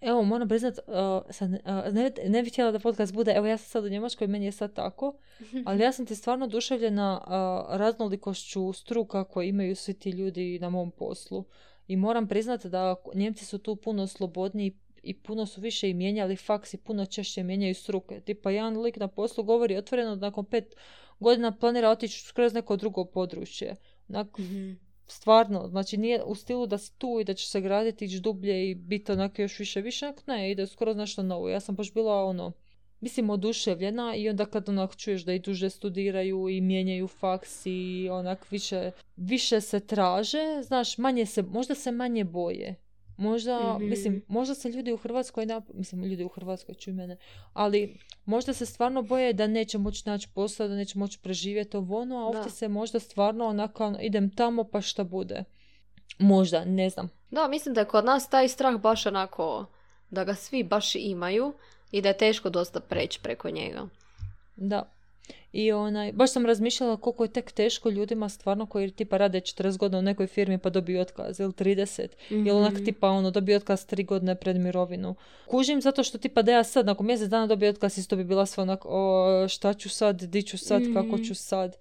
[0.00, 3.56] Evo, moram priznat, uh, sad, uh, ne, ne bih htjela da podcast bude, evo ja
[3.56, 5.14] sam sad u Njemačkoj, meni je sad tako,
[5.66, 10.70] ali ja sam ti stvarno oduševljena uh, raznolikošću struka koje imaju svi ti ljudi na
[10.70, 11.44] mom poslu.
[11.88, 16.36] I moram priznati da Njemci su tu puno slobodniji i puno su više i mijenjali
[16.36, 18.20] faks i puno češće mijenjaju struke.
[18.20, 20.74] Tipa jedan lik na poslu govori otvoreno da nakon pet
[21.20, 23.76] godina planira otići skroz neko drugo područje.
[24.08, 24.72] Onak, Mhm.
[25.10, 28.70] Stvarno, znači nije u stilu da si tu i da će se graditi, ići dublje
[28.70, 31.48] i biti onak još više, više, ne, ide skoro nešto novo.
[31.48, 32.52] Ja sam baš bila ono,
[33.00, 38.08] mislim oduševljena i onda kad onak čuješ da i duže studiraju i mijenjaju faks i
[38.10, 42.74] onak više, više se traže, znaš, manje se, možda se manje boje.
[43.18, 43.84] Možda, Mhm.
[43.84, 47.16] mislim, možda se ljudi u Hrvatskoj, nap- mislim, ljudi u Hrvatskoj, čuj mene,
[47.52, 52.00] ali možda se stvarno boje da neće moći naći posao, da neće moći preživjeti ovo
[52.00, 52.50] ono, a ovdje Da.
[52.50, 55.44] se možda stvarno onako ono, idem tamo pa šta bude.
[56.18, 57.08] Možda, ne znam.
[57.30, 59.66] Da, mislim da je kod nas taj strah baš onako,
[60.10, 61.52] da ga svi baš imaju
[61.90, 63.88] i da je teško dosta preći preko njega.
[64.56, 64.92] Da.
[65.52, 69.76] I onaj, baš sam razmišljala koliko je tek teško ljudima stvarno koji tipa rade 40
[69.76, 72.08] godina u nekoj firmi pa dobiju otkaz ili 30.
[72.30, 72.84] Ili onak Mhm.
[72.84, 75.14] tipa ono dobiju otkaz 3 godine pred mirovinu.
[75.46, 78.46] Kužim zato što tipa da ja sad nakon mjesec dana dobiju otkaz isto bi bila
[78.46, 81.22] sve onak o, šta ću sad, di ću sad, kako Mhm.
[81.22, 81.76] ću sad.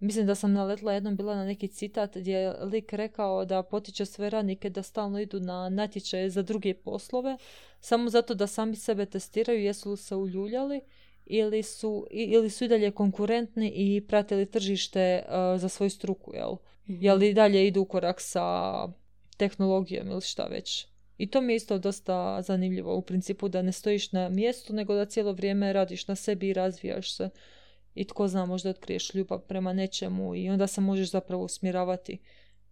[0.00, 4.04] Mislim da sam naletla jednom bila na neki citat gdje je lik rekao da potiče
[4.06, 7.36] sve radnike da stalno idu na natječaje za druge poslove
[7.80, 10.80] samo zato da sami sebe testiraju jesu li se uljuljali
[11.26, 16.52] ili su, ili su i dalje konkurentni i pratili tržište uh, za svoju struku, jel?
[16.88, 16.98] Mhm.
[17.04, 18.72] Jel i dalje idu u korak sa
[19.36, 20.86] tehnologijom ili šta već.
[21.18, 24.94] I to mi je isto dosta zanimljivo u principu da ne stojiš na mjestu nego
[24.94, 27.30] da cijelo vrijeme radiš na sebi i razvijaš se.
[27.94, 32.18] I tko zna možda otkriješ ljubav prema nečemu i onda se možeš zapravo usmjeravati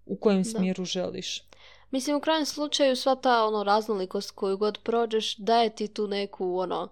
[0.07, 0.49] u kojem Da.
[0.49, 1.43] smjeru želiš.
[1.91, 6.59] Mislim, u krajnjem slučaju sva ta ono raznolikost koju god prođeš daje ti tu neku
[6.59, 6.89] ono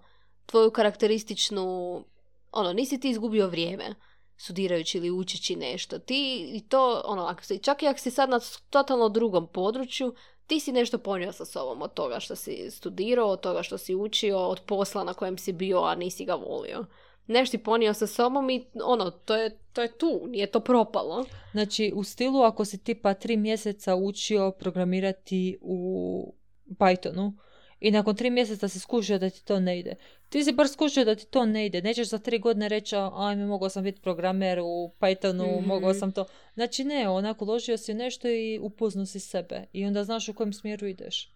[0.49, 2.03] tvoju karakterističnu
[2.51, 3.95] ono, nisi ti izgubio vrijeme
[4.37, 5.99] studirajući ili učeći nešto.
[5.99, 10.13] Ti i to, ono, ako si, čak i ako si sad na totalno drugom području,
[10.47, 13.95] ti si nešto ponio sa sobom od toga što si studirao, od toga što si
[13.95, 16.85] učio, od posla na kojem si bio, a nisi ga volio.
[17.27, 21.25] Nešto si ponio sa sobom i ono, to je, to je tu, nije to propalo.
[21.51, 26.33] Znači, u stilu ako si tipa tri mjeseca učio programirati u
[26.77, 27.33] Pythonu
[27.79, 29.95] i nakon tri mjeseca si skušio da ti to ne ide.
[30.29, 31.81] Ti si bar skušio da ti to ne ide.
[31.81, 35.67] Nećeš za tri godine reći, "A, ajme, mogao sam biti programer u Pythonu, Mhm.
[35.67, 36.25] mogao sam to.
[36.53, 39.65] Znači, ne, onako, uložio si nešto i upoznao si sebe.
[39.73, 41.31] I onda znaš u kojem smjeru ideš.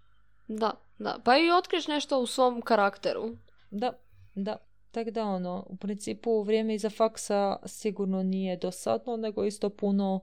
[0.48, 1.18] Da, da.
[1.26, 3.38] Pa i otkriješ nešto u svom karakteru.
[3.72, 3.94] Da,
[4.36, 4.58] da.
[4.92, 10.20] Tako da ono, u principu vrijeme iza faksa sigurno nije dosadno, nego isto puno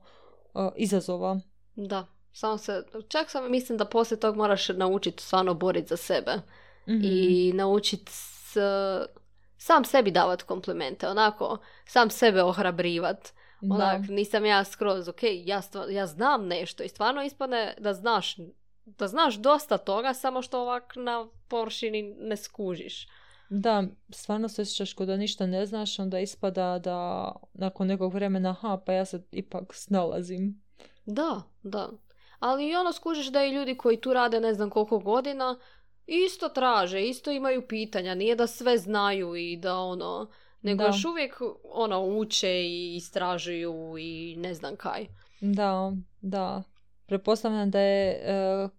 [0.53, 1.39] uh, izazova.
[1.75, 2.05] Da.
[2.33, 6.31] Samo se, čak sam mislim da poslije tog moraš naučiti stvarno boriti za sebe.
[6.87, 6.99] Mhm.
[7.03, 8.57] I naučiti s,
[9.57, 11.07] sam sebi davati komplimente.
[11.07, 13.33] Onako, sam sebe ohrabrivat.
[13.61, 13.75] Da.
[13.75, 18.35] Onak, nisam ja skroz, ok, ja, stva- ja znam nešto i stvarno ispane da znaš,
[18.85, 23.07] da znaš dosta toga, samo što ovak na površini ne skužiš.
[23.49, 28.81] Da, stvarno se osjećaš da ništa ne znaš, onda ispada da nakon nekog vremena, aha,
[28.85, 30.61] pa ja se ipak snalazim.
[31.05, 31.89] Da, da.
[32.41, 35.59] Ali i ono skužiš da i ljudi koji tu rade ne znam koliko godina
[36.07, 38.15] isto traže, isto imaju pitanja.
[38.15, 40.29] Nije da sve znaju i da ono,
[40.61, 40.87] nego Da.
[40.87, 45.07] još uvijek ono uče i istražuju i ne znam kaj.
[45.41, 46.63] Da, da.
[47.05, 48.69] Prepostavljam da je e,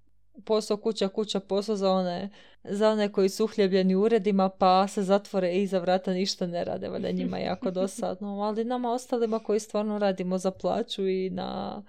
[0.44, 2.30] posao kuća kuća posao za one,
[2.64, 6.88] za one koji su uhljebljeni uredima pa se zatvore i iza vrata ništa ne rade,
[6.88, 8.40] valjda je njima jako dosadno.
[8.40, 11.82] Ali nama ostalima koji stvarno radimo za plaću i na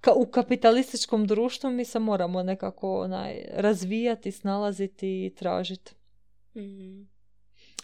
[0.00, 5.94] ka- u kapitalističkom društvu mi se moramo nekako onaj, razvijati, snalaziti i tražiti.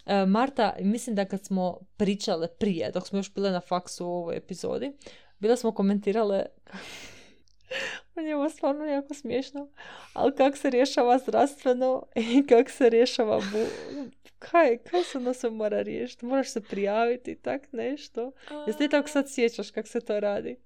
[0.06, 4.10] E, Marta, mislim da kad smo pričale prije, dok smo još bile na faksu u
[4.10, 4.92] ovoj epizodi,
[5.38, 6.46] bile smo komentirale
[8.16, 9.68] on je ovo stvarno jako smiješno,
[10.12, 13.58] ali kak se rješava zdravstveno i kak se rješava bu...
[14.38, 16.26] Kaj, kaj se ono se mora riješiti?
[16.26, 18.32] Moraš se prijaviti i tak nešto.
[18.66, 20.56] Jesi ti tako sad sjećaš kak se to radi?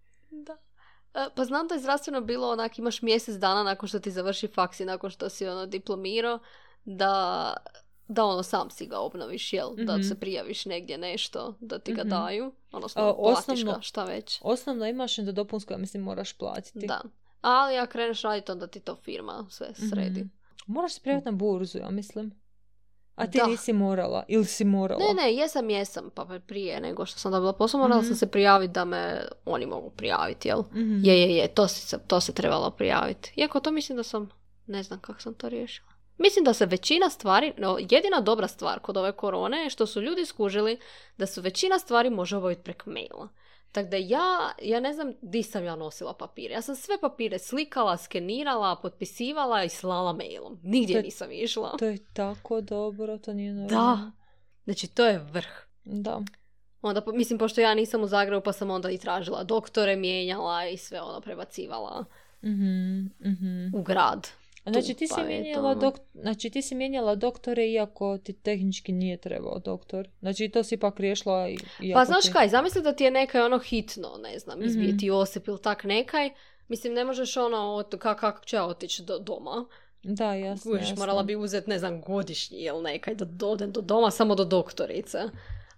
[1.17, 1.23] Da.
[1.23, 4.49] E, Pa znam da je zdravstveno bilo onak, imaš mjesec dana nakon što ti završi
[4.49, 6.39] faks i nakon što si ono diplomirao,
[6.85, 7.55] da,
[8.09, 9.69] da ono sam si ga obnoviš, jel?
[9.77, 10.03] Da Mhm.
[10.03, 12.11] se prijaviš negdje nešto, da ti ga Mhm.
[12.11, 14.39] daju, odnosno platiš osnovno- ga, šta već.
[14.43, 16.87] Osnovno imaš onda dopunsko, ja mislim, moraš platiti.
[16.87, 17.01] Da.
[17.41, 20.21] Ali ako kreneš raditi, onda ti to firma sve sredi.
[20.21, 20.29] Mhm.
[20.67, 22.33] Moraš se prijaviti na burzu, ja mislim.
[23.17, 23.47] A ti Da.
[23.47, 25.01] nisi morala, ili si morala?
[25.01, 28.07] Ne, ne, jesam, jesam, pa prije nego što sam dobila posao, morala Mhm.
[28.07, 30.61] sam se prijaviti da me oni mogu prijaviti, jel?
[30.61, 31.05] Mhm.
[31.05, 33.33] Je, je, je, to se, to se trebalo prijaviti.
[33.37, 34.31] Iako to mislim da sam,
[34.67, 35.89] ne znam kako sam to riješila.
[36.19, 40.03] Mislim da se većina stvari, no, jedina dobra stvar kod ove korone je što su
[40.03, 40.79] ljudi skužili
[41.17, 43.29] da su većina stvari može obaviti preko maila.
[43.77, 44.27] Tako da ja,
[44.63, 46.55] ja ne znam di sam ja nosila papire.
[46.55, 50.61] Ja sam sve papire slikala, skenirala, potpisivala i slala mailom.
[50.63, 51.77] Nigdje To je- nisam išla.
[51.79, 53.61] To je tako dobro, to nije Da.
[53.61, 54.13] normalno.
[54.65, 55.47] Znači, to je vrh.
[55.85, 56.21] Da.
[56.83, 60.77] Onda, mislim, pošto ja nisam u Zagrebu, pa sam onda i tražila doktore, mijenjala i
[60.77, 62.05] sve ono prebacivala
[62.43, 63.75] Mhm, mhm.
[63.75, 64.29] u grad.
[64.69, 65.81] Znači ti, si pa mijenjala eto.
[65.81, 65.95] dok...
[66.15, 70.09] znači ti si mijenjala doktore iako ti tehnički nije trebao doktor.
[70.21, 72.33] Znači to si ipak riješila i- Pa znaš ti...
[72.33, 74.99] kaj, zamisli da ti je nekaj ono hitno, ne znam, izbije Mhm.
[74.99, 76.31] ti osip ili tak nekaj.
[76.69, 79.67] Mislim, ne možeš ono, kako će ja otići do doma?
[80.03, 80.97] Da, jasno, Kužiš, jasno.
[80.99, 85.19] morala bi uzeti, ne znam, godišnji ili nekaj da dodem do doma samo do doktorice.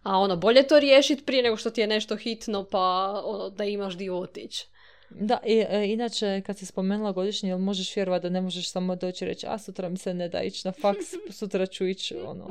[0.03, 2.79] A ono, bolje to riješiti prije nego što ti je nešto hitno pa
[3.24, 4.66] ono, da imaš di otići.
[5.11, 8.97] Da, i, e, inače kad si spomenula godišnji, jel možeš vjerovati da ne možeš samo
[8.97, 11.07] doći i reći a sutra mi se ne da ići na faks,
[11.38, 12.44] sutra ću ići ono.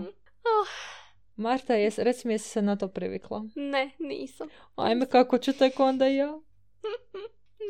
[0.43, 0.69] Ah,
[1.35, 3.45] Marta, jes, reci mi jesi se na to privikla.
[3.55, 4.47] ne, nisam.
[4.75, 6.27] Ajme, kako ću tek onda ja?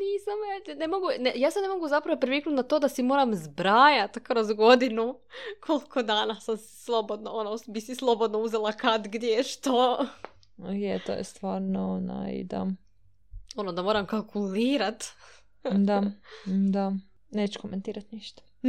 [0.01, 0.33] Nisam,
[0.71, 3.35] e, ne mogu, ne, ja se ne mogu zapravo priviknuti na to da si moram
[3.35, 5.19] zbrajati kroz godinu
[5.65, 10.05] koliko dana sam slobodno, ono, bi si slobodno uzela kad, gdje, što.
[10.57, 12.67] Je, to je stvarno onaj, da.
[13.57, 15.03] Ono, da moram kalkulirat.
[15.63, 16.03] Da,
[16.73, 16.91] da.
[17.31, 18.41] Neću komentirati ništa.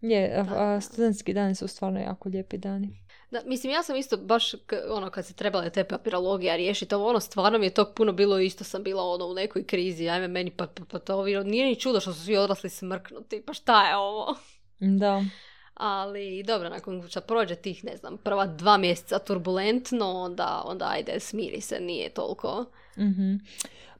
[0.00, 3.00] Je, a, a studentski dani su stvarno jako lijepi dani.
[3.30, 7.08] Da, mislim, ja sam isto baš, k- ono, kad se trebale te papirologija riješiti, ovo,
[7.08, 10.28] ono, stvarno mi je tog puno bilo, isto sam bila, ono, u nekoj krizi, ajme,
[10.28, 13.52] meni, pa, pa, pa to, ovi- nije ni čudo što su svi odrasli smrknuti, pa
[13.52, 14.36] šta je ovo?
[14.78, 15.24] Da.
[15.74, 21.20] Ali, dobro, nakon što prođe tih, ne znam, prva dva mjeseca turbulentno, onda, onda ajde,
[21.20, 22.64] smiri se, nije toliko.
[22.98, 23.34] Mhm.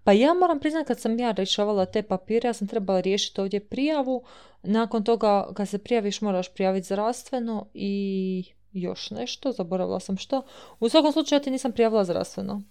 [0.05, 3.61] Pa ja moram priznati kad sam ja rješavala te papire, ja sam trebala riješiti ovdje
[3.61, 4.25] prijavu.
[4.63, 10.43] Nakon toga kad se prijaviš moraš prijaviti zdravstveno i još nešto, zaboravila sam što.
[10.81, 12.63] U svakom slučaju ja ti nisam prijavila zdravstveno.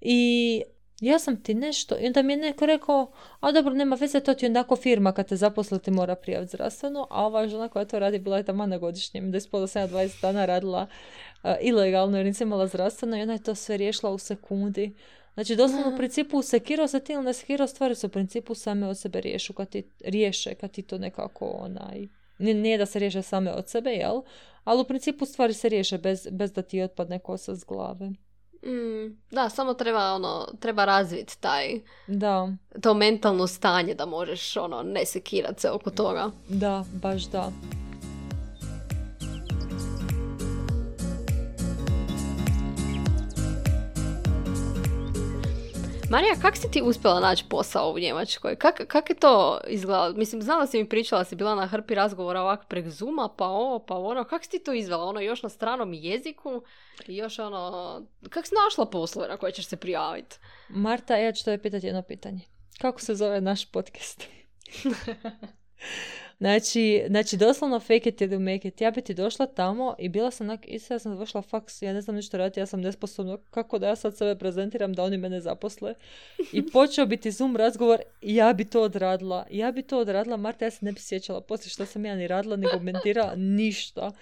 [0.00, 0.62] I
[1.00, 4.34] ja sam ti nešto, i onda mi je neko rekao, a dobro, nema veze, to
[4.34, 7.84] ti je ondako firma kad te zaposli ti mora prijaviti zdravstveno, a ova žena koja
[7.84, 10.86] to radi bila je tamo na godišnjem, da je spola sam ja 20 dana radila
[11.42, 14.94] uh, ilegalno jer nisam imala zdravstveno i ona je to sve riješila u sekundi.
[15.34, 18.86] Znači, doslovno u principu sekirao se ti ili ne sekirao, stvari su u principu same
[18.86, 22.08] od sebe riješu kad ti, riješe kad ti to nekako onaj...
[22.38, 24.22] Nije, nije da se riješe same od sebe, jel?
[24.64, 28.10] Ali u principu stvari se riješe bez, bez da ti otpadne kosa s glave.
[28.66, 32.48] Mm, da, samo treba, ono, treba razviti taj, Da,
[32.82, 36.30] to mentalno stanje da možeš, ono, ne sekirat se oko toga.
[36.48, 37.52] da, baš da.
[46.10, 48.56] Marija, kak si ti uspjela naći posao u Njemačkoj?
[48.56, 50.14] Kak, kak je to izgledalo?
[50.14, 53.78] Mislim, znala si mi pričala, si bila na hrpi razgovora ovak prek Zuma, pa ovo,
[53.78, 54.24] pa ono.
[54.24, 55.04] Kak si ti to izvela?
[55.04, 56.62] Ono, još na stranom jeziku
[57.06, 58.02] i još ono...
[58.30, 60.36] Kak si našla poslove na koje ćeš se prijaviti?
[60.68, 62.40] Marta, ja ću te pitati jedno pitanje.
[62.80, 64.26] Kako se zove naš podcast?
[66.40, 68.80] znači, znači, doslovno fake it you make it.
[68.80, 71.92] Ja bi ti došla tamo i bila sam onak, isa ja sam završila faks, ja
[71.92, 75.16] ne znam ništa raditi, ja sam nesposobna, kako da ja sad sebe prezentiram da oni
[75.16, 75.94] mene zaposle.
[76.52, 79.46] I počeo biti Zoom razgovor i ja bi to odradila.
[79.50, 82.28] Ja bi to odradila, Marta, ja se ne bi sjećala poslije što sam ja ni
[82.28, 84.12] radila, ni komentirala, ništa.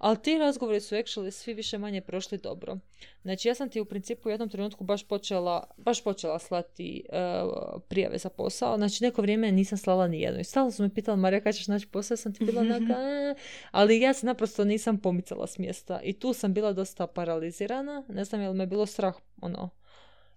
[0.00, 2.78] Ali ti razgovori su actually svi više manje prošli dobro.
[3.22, 7.42] Znači ja sam ti u principu u jednom trenutku baš počela, baš počela slati e,
[7.88, 8.76] prijave za posao.
[8.76, 10.40] Znači neko vrijeme nisam slala ni jednu.
[10.40, 12.14] I stalno su me pitali, Marija, kad ćeš naći posao?
[12.14, 13.34] Ja sam ti bila "E."
[13.70, 16.00] ali ja se naprosto nisam pomicala s mjesta.
[16.02, 18.04] I tu sam bila dosta paralizirana.
[18.08, 19.70] Ne znam je li me bilo strah, ono,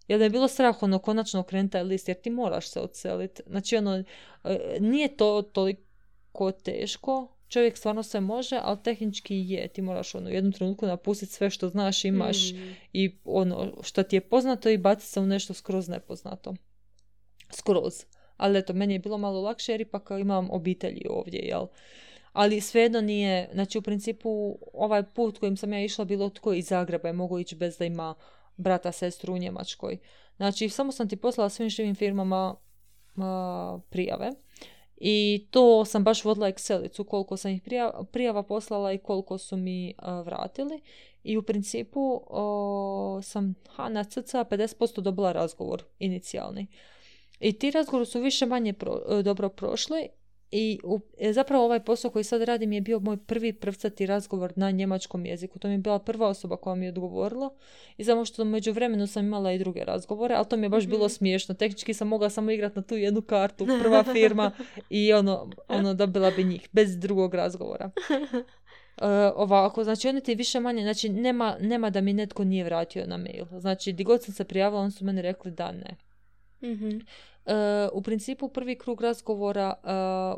[0.07, 3.41] Jel me je bilo strah ono konačno okrenuti taj list jer ti moraš se odseliti.
[3.47, 4.03] Znači ono,
[4.43, 9.67] e, nije to toliko teško, čovjek stvarno sve može, ali tehnički je.
[9.67, 12.75] Ti moraš ono, u jednom trenutku napustiti sve što znaš, imaš Mm.
[12.93, 16.53] i ono što ti je poznato i baciti se u nešto skroz nepoznato.
[17.49, 18.05] Skroz.
[18.37, 21.67] Ali eto, meni je bilo malo lakše jer ipak imam obitelji ovdje, jel?
[22.31, 26.67] Ali svejedno nije, znači u principu ovaj put kojim sam ja išla bilo tko iz
[26.67, 28.15] Zagreba je mogu ići bez da ima
[28.57, 29.97] brata, sestru u Njemačkoj.
[30.35, 32.55] Znači samo sam ti poslala svim živim firmama
[33.17, 34.29] a, prijave.
[35.05, 39.57] I to sam baš vodila Excelicu koliko sam ih prijava, prijava poslala i koliko su
[39.57, 40.81] mi a, vratili.
[41.23, 46.67] I u principu o, sam ha, na cca 50% dobila razgovor inicijalni.
[47.39, 50.07] I ti razgovori su više manje pro- e, dobro prošli
[50.55, 54.53] i u, e, zapravo ovaj posao koji sad radim je bio moj prvi prvcati razgovor
[54.55, 55.59] na njemačkom jeziku.
[55.59, 57.49] To mi je bila prva osoba koja mi je odgovorila
[57.97, 60.87] i samo što među vremenu sam imala i druge razgovore, ali to mi je baš
[60.87, 61.55] bilo smiješno.
[61.55, 64.51] Tehnički sam mogla samo igrati na tu jednu kartu, prva firma
[64.89, 67.91] i ono, ono dobila bi njih, bez drugog razgovora.
[69.35, 73.17] ovako, znači oni ti više manje, znači nema, nema da mi netko nije vratio na
[73.17, 73.45] mail.
[73.59, 75.95] Znači, di god sam se prijavila, oni su meni rekli da ne.
[76.71, 76.97] Mhm.
[77.93, 79.73] U principu prvi krug razgovora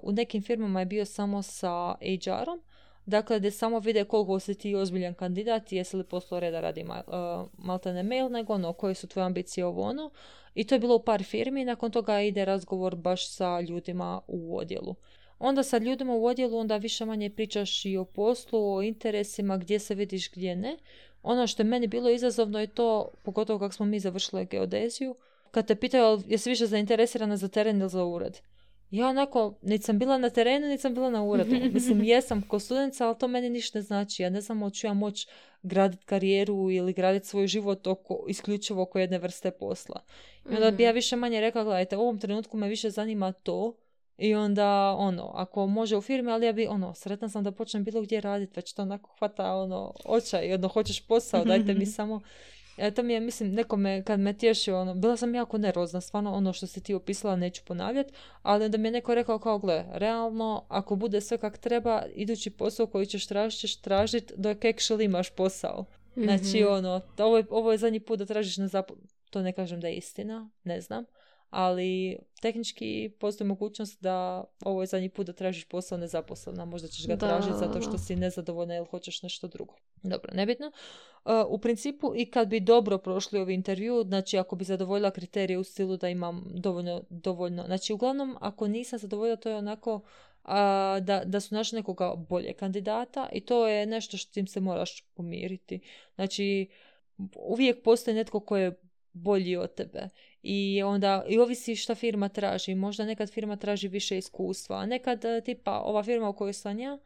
[0.04, 2.62] u nekim firmama je bio samo sa HR-om,
[3.06, 7.48] Dakle, gdje samo vide koliko si ti ozbiljan kandidat, jesi li poslao reda radi uh,
[7.58, 10.12] maltene mail, nego ono, koje su tvoje ambicije ovo ono.
[10.56, 14.58] I to je bilo u par firmi, nakon toga ide razgovor baš sa ljudima u
[14.58, 14.96] odjelu.
[15.40, 19.80] Onda sa ljudima u odjelu onda više manje pričaš i o poslu, o interesima, gdje
[19.80, 20.78] se vidiš, gdje ne.
[21.24, 25.16] Ono što je meni bilo izazovno je to, pogotovo kako smo mi završili geodeziju,
[25.56, 28.40] kad te pitaju jesi više zainteresirana za teren ili za ured
[28.92, 31.56] ja onako, niti sam bila na terenu, niti sam bila na uredu.
[31.74, 34.24] Mislim, jesam ko studenca, ali to meni ništa ne znači.
[34.24, 35.28] Ja ne znam hoću ja moći
[35.64, 40.02] graditi karijeru ili graditi svoj život oko, isključivo oko jedne vrste posla.
[40.52, 40.96] I onda bi ja mhm.
[40.96, 43.78] više manje rekla, gledajte, u ovom trenutku me više zanima to,
[44.18, 47.84] i onda, ono, ako može u firmi, ali ja bi, ono, sretna sam da počnem
[47.84, 52.22] bilo gdje raditi, već to onako hvata, ono, očaj, ono, hoćeš posao, dajte mi samo
[52.78, 56.34] E, to mi je, mislim, nekome kad me tješio, ono, bila sam jako nervozna, stvarno
[56.34, 59.86] ono što si ti opisala neću ponavljati, ali onda mi je neko rekao kao, gle,
[59.94, 65.06] realno, ako bude sve kak treba, idući posao koji ćeš tražiti, ćeš tražiti dok actually
[65.06, 65.86] imaš posao.
[66.16, 66.74] Znači, mhm.
[66.74, 68.92] ono, ovo je, ovo je zadnji put da tražiš na zap...
[69.30, 71.06] To ne kažem da je istina, ne znam,
[71.58, 76.66] ali tehnički postoji mogućnost da ovo je zadnji put da tražiš posao nezaposlena.
[76.66, 79.74] Možda ćeš ga tražiti zato što si nezadovoljna ili hoćeš nešto drugo.
[80.04, 80.68] Dobro, nebitno.
[81.26, 85.58] Uh, u principu i kad bi dobro prošli ovi intervju, znači ako bi zadovoljila kriterije
[85.58, 87.64] u stilu da imam dovoljno, dovoljno.
[87.64, 90.02] Znači uglavnom ako nisam zadovoljila to je onako
[91.02, 95.02] da, da su našli nekoga bolje kandidata i to je nešto što tim se moraš
[95.02, 95.80] pomiriti.
[96.16, 96.70] Znači
[97.36, 98.80] uvijek postoji netko ko je
[99.14, 100.10] bolji od tebe
[100.48, 102.76] i onda i ovisi šta firma traži.
[102.76, 106.80] Možda nekad firma traži više iskustva, a nekad e, tipa ova firma u kojoj sam
[106.80, 106.98] ja,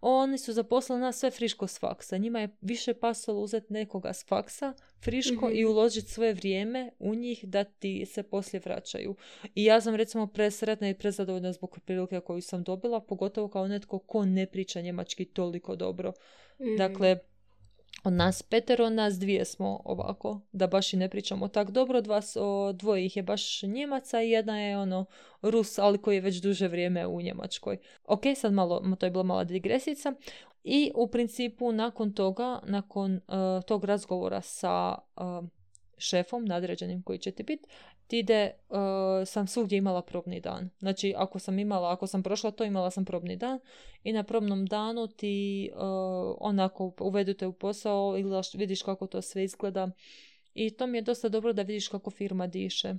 [0.00, 2.16] oni su zaposlili nas sve friško s faksa.
[2.16, 4.74] Njima je više pasalo uzeti nekoga s faksa,
[5.04, 5.70] friško i mhm.
[5.70, 9.14] uložiti svoje vrijeme u njih da ti se poslije vraćaju.
[9.54, 13.98] I ja sam recimo presretna i prezadovoljna zbog prilike koju sam dobila, pogotovo kao netko
[13.98, 16.12] ko ne priča njemački toliko dobro.
[16.60, 16.76] Mhm.
[16.76, 17.18] Dakle,
[18.04, 22.06] od nas petero, nas dvije smo ovako, da baš i ne pričamo tak dobro, od
[22.06, 25.04] vas o, dvoje ih je baš Njemaca i jedna je ono
[25.42, 27.78] Rus, ali koji je već duže vrijeme u Njemačkoj.
[28.04, 30.14] Ok, sad malo, to je bila mala digresica.
[30.64, 33.20] I u principu nakon toga, nakon e,
[33.66, 35.48] tog razgovora sa uh,
[35.98, 38.78] šefom nadređenim koji će ti biti, ti ide, uh,
[39.26, 40.70] sam svugdje imala probni dan.
[40.78, 43.60] Znači, ako sam imala, ako sam prošla to, imala sam probni dan
[44.04, 45.80] i na probnom danu ti uh,
[46.40, 49.90] onako uvedu te u posao ili vidiš kako to sve izgleda.
[50.54, 52.94] I to mi je dosta dobro da vidiš kako firma diše.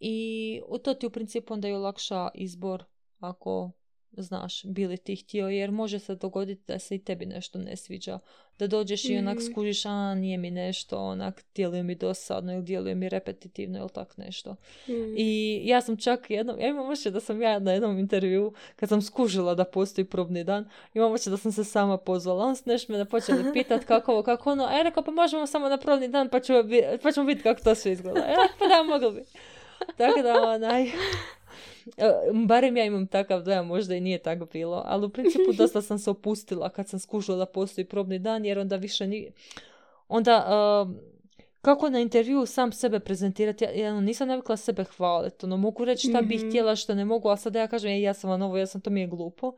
[0.00, 2.84] I to ti u principu onda je olakša izbor
[3.20, 3.70] ako
[4.22, 8.18] znaš, bili ti htio, jer može se dogoditi da se i tebi nešto ne sviđa.
[8.58, 9.44] Da dođeš i onak mhm.
[9.44, 14.16] skužiš, a nije mi nešto, onak djeluje mi dosadno ili djeluje mi repetitivno ili tak
[14.16, 14.56] nešto.
[14.88, 15.14] Mhm.
[15.16, 19.02] I ja sam čak jednom, ja imam da sam ja na jednom intervju, kad sam
[19.02, 22.44] skužila da postoji probni dan, imam oče da sam se sama pozvala.
[22.44, 25.68] On sneš me počeli pitat kako ovo, kako ono, a ja rekao pa možemo samo
[25.68, 26.58] na probni dan pa, ćemo,
[27.02, 28.20] pa ćemo vidjeti kako to sve izgleda.
[28.20, 29.26] Ja, pa da, mogli bi.
[29.96, 30.90] Tako da, onaj,
[32.46, 35.98] barem ja imam takav dojam, možda i nije tako bilo, ali u principu dosta sam
[35.98, 39.32] se opustila kad sam skužila da postoji probni dan, jer onda više nije...
[40.08, 40.46] Onda,
[41.60, 46.08] kako na intervju sam sebe prezentirati, ja, ono, nisam navikla sebe hvaliti, ono, mogu reći
[46.08, 46.48] šta bih mhm.
[46.48, 48.90] htjela, što ne mogu, a sada ja kažem, ja sam vam ovo, ja sam, to
[48.90, 49.52] mi je glupo.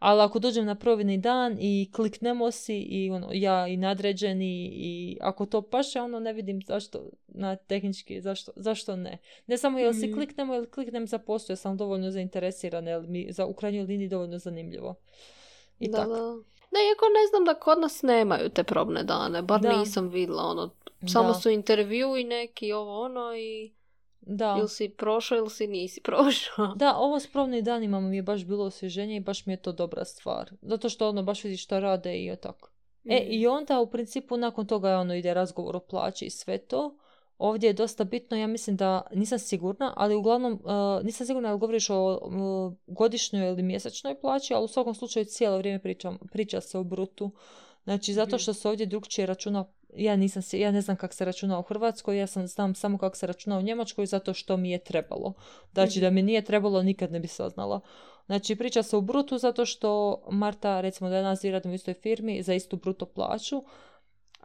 [0.00, 5.18] Ali ako dođem na provini dan i kliknemo si i ono, ja i nadređeni i
[5.20, 9.18] ako to paše, ono ne vidim zašto na tehnički, zašto, zašto ne.
[9.46, 10.14] Ne samo jel si mhm.
[10.14, 14.38] kliknemo ili kliknem za postoje, sam dovoljno zainteresirana, jel mi za u krajnjoj liniji dovoljno
[14.38, 14.94] zanimljivo.
[15.78, 16.10] I da, tako.
[16.10, 16.34] Da.
[16.72, 20.70] Ne, iako ne znam da kod nas nemaju te probne dane, bar nisam vidjela, ono,
[21.12, 23.72] samo su intervju i neki ovo ono i
[24.20, 24.56] da.
[24.58, 26.74] Ili si prošao ili si nisi prošao.
[26.76, 29.72] Da, ovo s probnim danima mi je baš bilo osvježenje i baš mi je to
[29.72, 30.50] dobra stvar.
[30.62, 32.70] Zato što ono baš vidiš što rade i tako.
[33.04, 33.26] E, mm.
[33.30, 36.96] i onda u principu nakon toga ono ide razgovor o plaći i sve to.
[37.38, 41.56] Ovdje je dosta bitno, ja mislim da nisam sigurna, ali uglavnom uh, nisam sigurna da
[41.56, 46.60] govoriš o uh, godišnjoj ili mjesečnoj plaći, ali u svakom slučaju cijelo vrijeme pričam, priča
[46.60, 47.30] se o brutu.
[47.84, 48.40] Znači, zato mhm.
[48.42, 49.64] što se ovdje drugčije računa
[49.96, 53.16] ja nisam ja ne znam kako se računa u Hrvatskoj, ja sam znam samo kako
[53.16, 55.32] se računa u Njemačkoj zato što mi je trebalo.
[55.72, 57.80] Znači da mi nije trebalo nikad ne bi saznala.
[58.26, 62.42] Znači priča se u brutu zato što Marta recimo da nas radimo u istoj firmi
[62.42, 63.56] za istu bruto plaću.
[63.58, 63.62] A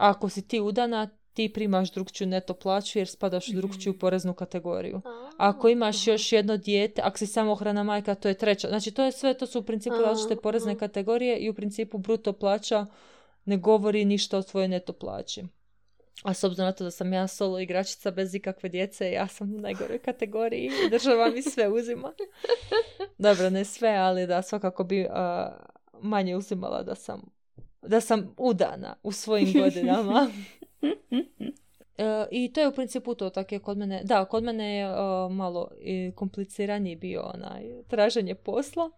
[0.10, 4.00] ako si ti udana, ti primaš drugčiju neto plaću jer spadaš u drugčiju Mhm.
[4.00, 5.02] poreznu kategoriju.
[5.06, 8.68] A, Ako imaš još jedno dijete, ako si samohrana majka, to je treća.
[8.68, 12.34] Znači, to je sve, to su u principu različite porezne kategorije i u principu bruto
[12.34, 12.86] plaća
[13.46, 15.44] ne govori ništa o tvojoj neto plaći.
[16.24, 19.56] A s obzirom na to da sam ja solo igračica bez ikakve djece, ja sam
[19.56, 22.14] u najgoroj kategoriji država mi sve uzima.
[23.18, 25.52] Dobro, ne sve, ali da svakako bi a,
[26.02, 27.22] manje uzimala da sam,
[27.82, 30.32] da sam udana u svojim godinama.
[31.98, 34.86] E, I to je u principu to, tako je kod mene, da, kod mene je
[34.86, 34.90] e,
[35.30, 35.72] malo
[36.16, 38.90] kompliciraniji bio onaj traženje posla,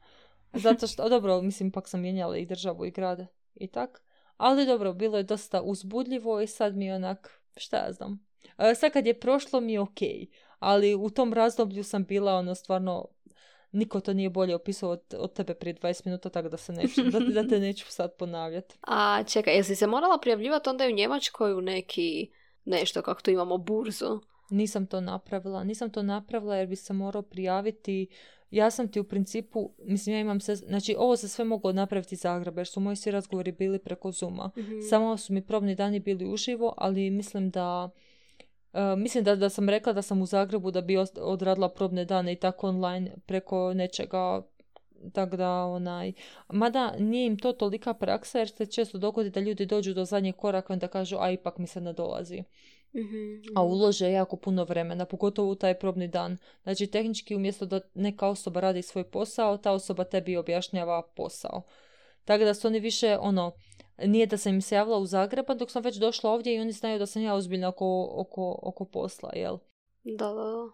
[0.54, 4.02] zato što, dobro, mislim, pak sam mijenjala i državu i grade i tak,
[4.38, 8.28] ali dobro, bilo je dosta uzbudljivo i sad mi je onak, šta ja znam,
[8.58, 10.28] E, sad kad je prošlo mi je okej,
[10.60, 13.06] ali u tom razdoblju sam bila ono stvarno,
[13.72, 17.02] niko to nije bolje opisao od, od tebe prije 20 minuta, tako da se neću,
[17.04, 18.78] da, da te neću sad ponavljati.
[18.88, 22.32] A čekaj, jesi se morala prijavljivati onda i u Njemačkoj u neki
[22.66, 24.20] nešto kako tu imamo burzu?
[24.50, 25.64] Nisam to napravila.
[25.64, 28.08] Nisam to napravila jer bi se morao prijaviti.
[28.52, 32.16] Ja sam ti u principu, mislim ja imam se, znači ovo se sve moglo napraviti
[32.16, 34.52] iz Zagreba jer su moji svi razgovori bili preko Zuma.
[34.58, 34.80] Mhm.
[34.90, 37.90] Samo su mi probni dani bili uživo, ali mislim da
[38.74, 42.34] e, mislim da, da sam rekla da sam u Zagrebu da bi odradila probne dane
[42.34, 44.42] i tako online preko nečega
[45.14, 46.14] tako da onaj,
[46.50, 50.36] mada nije im to tolika praksa jer se često dogodi da ljudi dođu do zadnjeg
[50.36, 52.44] koraka i onda kažu a ipak mi se ne dolazi
[52.98, 53.72] Mhm, a mhm.
[53.72, 56.38] ulože jako puno vremena, pogotovo u taj probni dan.
[56.64, 61.62] Znači, tehnički umjesto da neka osoba radi svoj posao, ta osoba tebi objašnjava posao.
[62.26, 63.52] Tako da su oni više, ono,
[63.98, 66.72] nije da sam im se javila u Zagreba, dok sam već došla ovdje i oni
[66.72, 69.58] znaju da sam ja ozbiljna oko, oko, oko posla, jel?
[70.04, 70.70] Da, da, da.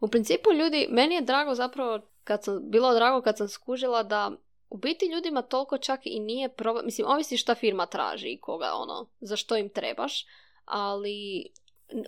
[0.00, 4.32] U principu ljudi, meni je drago zapravo, kad sam, bilo drago kad sam skužila da
[4.70, 8.72] u biti ljudima toliko čak i nije problem, mislim, ovisi šta firma traži i koga,
[8.74, 10.26] ono, za što im trebaš,
[10.64, 11.46] ali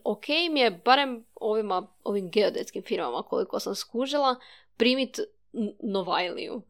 [0.05, 4.37] ok im je, barem ovima, ovim geodetskim firmama koliko sam skužila,
[4.77, 5.21] primit
[5.83, 6.63] Novajliju.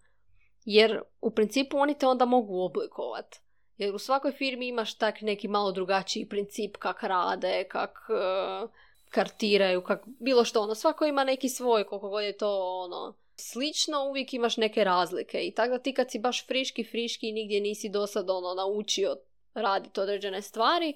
[0.65, 3.41] Jer u principu oni te onda mogu oblikovati.
[3.77, 8.69] Jer u svakoj firmi imaš tak neki malo drugačiji princip kak rade, kak e,
[9.11, 10.75] kartiraju, kak bilo što ono.
[10.75, 15.39] Svako ima neki svoj, koliko god je to ono slično, uvijek imaš neke razlike.
[15.39, 18.55] I tako da ti kad si baš friški, friški i nigdje nisi do sad ono
[18.55, 19.17] naučio
[19.55, 20.95] raditi određene stvari,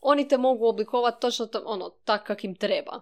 [0.00, 3.00] oni te mogu oblikovati točno to, ono, tak kak im treba.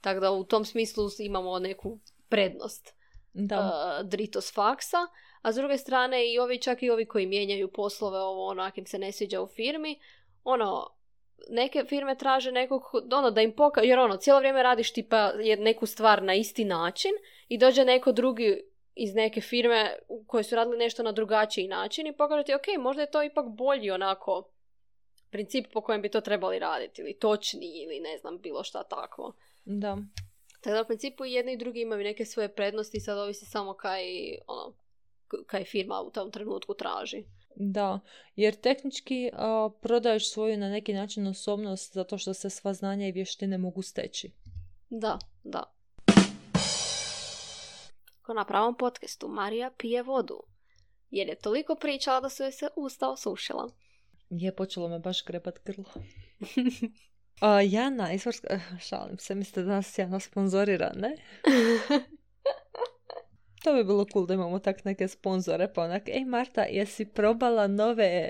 [0.00, 1.98] Tako da u tom smislu imamo neku
[2.28, 2.94] prednost
[3.36, 3.58] Da.
[3.58, 4.98] uh, Dritos faksa,
[5.42, 8.86] a s druge strane i ovi čak i ovi koji mijenjaju poslove ovo onak im
[8.86, 10.00] se ne sviđa u firmi,
[10.44, 10.90] ono,
[11.50, 13.80] neke firme traže nekog, ono, da im poka...
[13.80, 17.10] jer ono, cijelo vrijeme radiš tipa neku stvar na isti način
[17.48, 18.62] i dođe neko drugi
[18.94, 22.66] iz neke firme u kojoj su radili nešto na drugačiji način i pokaže ti, ok,
[22.78, 24.50] možda je to ipak bolji onako
[25.34, 29.32] princip po kojem bi to trebali raditi ili točniji ili ne znam, bilo šta takvo.
[29.64, 29.98] Da.
[30.60, 33.74] Tako da u principu i jedni i drugi imaju neke svoje prednosti, sad ovisi samo
[33.74, 34.04] kaj,
[34.46, 34.74] ono,
[35.46, 37.24] kaj firma u tom trenutku traži.
[37.56, 38.00] Da,
[38.36, 43.12] jer tehnički a, prodaješ svoju na neki način osobnost zato što se sva znanja i
[43.12, 44.30] vještine mogu steći.
[44.90, 45.62] Da, da.
[48.22, 50.42] Ko na pravom podcastu Marija pije vodu.
[51.10, 53.70] Jer je toliko pričala da su joj se usta osušila.
[54.30, 55.84] Je počelo me baš grebat grlo.
[57.40, 61.16] A, Jana, izvorska, eh, šalim se, mislite da nas Jana sponzorira, ne?
[63.64, 67.66] To bi bilo cool da imamo tak neke sponzore, pa onak, ej Marta, jesi probala
[67.66, 68.28] nove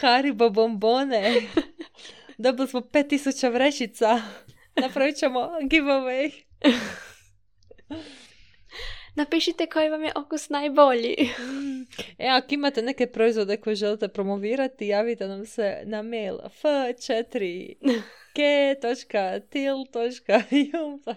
[0.00, 1.34] Haribo bombone?
[2.38, 4.22] Dobili smo 5000 vrećica.
[4.82, 6.30] Napravit ćemo giveaway.
[9.14, 11.16] Napišite koji vam je okus najbolji.
[12.18, 17.74] E, ako imate neke proizvode koje želite promovirati, javite nam se na mail f4
[18.34, 19.42] k.til.jum.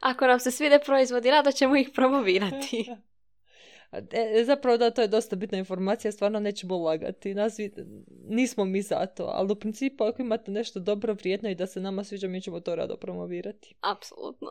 [0.00, 2.90] Ako nam se svide proizvodi, rado ćemo ih promovirati.
[3.92, 7.34] E, zapravo da, to je dosta bitna informacija, stvarno nećemo lagati.
[7.34, 7.56] Nas,
[8.28, 11.80] nismo mi za to, ali u principu ako imate nešto dobro, vrijedno i da se
[11.80, 13.74] nama sviđa, mi ćemo to rado promovirati.
[13.80, 14.50] Apsolutno.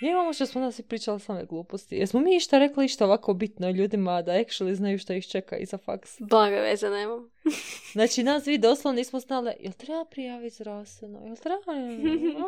[0.00, 1.96] Ja imamo što smo nas i pričali same gluposti.
[1.96, 5.78] Jesmo mi išta rekli išta ovako bitno ljudima da actually znaju šta ih čeka iza
[5.78, 6.16] faks?
[6.20, 7.30] Blaga veze nemam.
[7.92, 11.72] Znači, nas vi doslovno nismo znali, jel treba prijaviti zdravstveno, jel treba...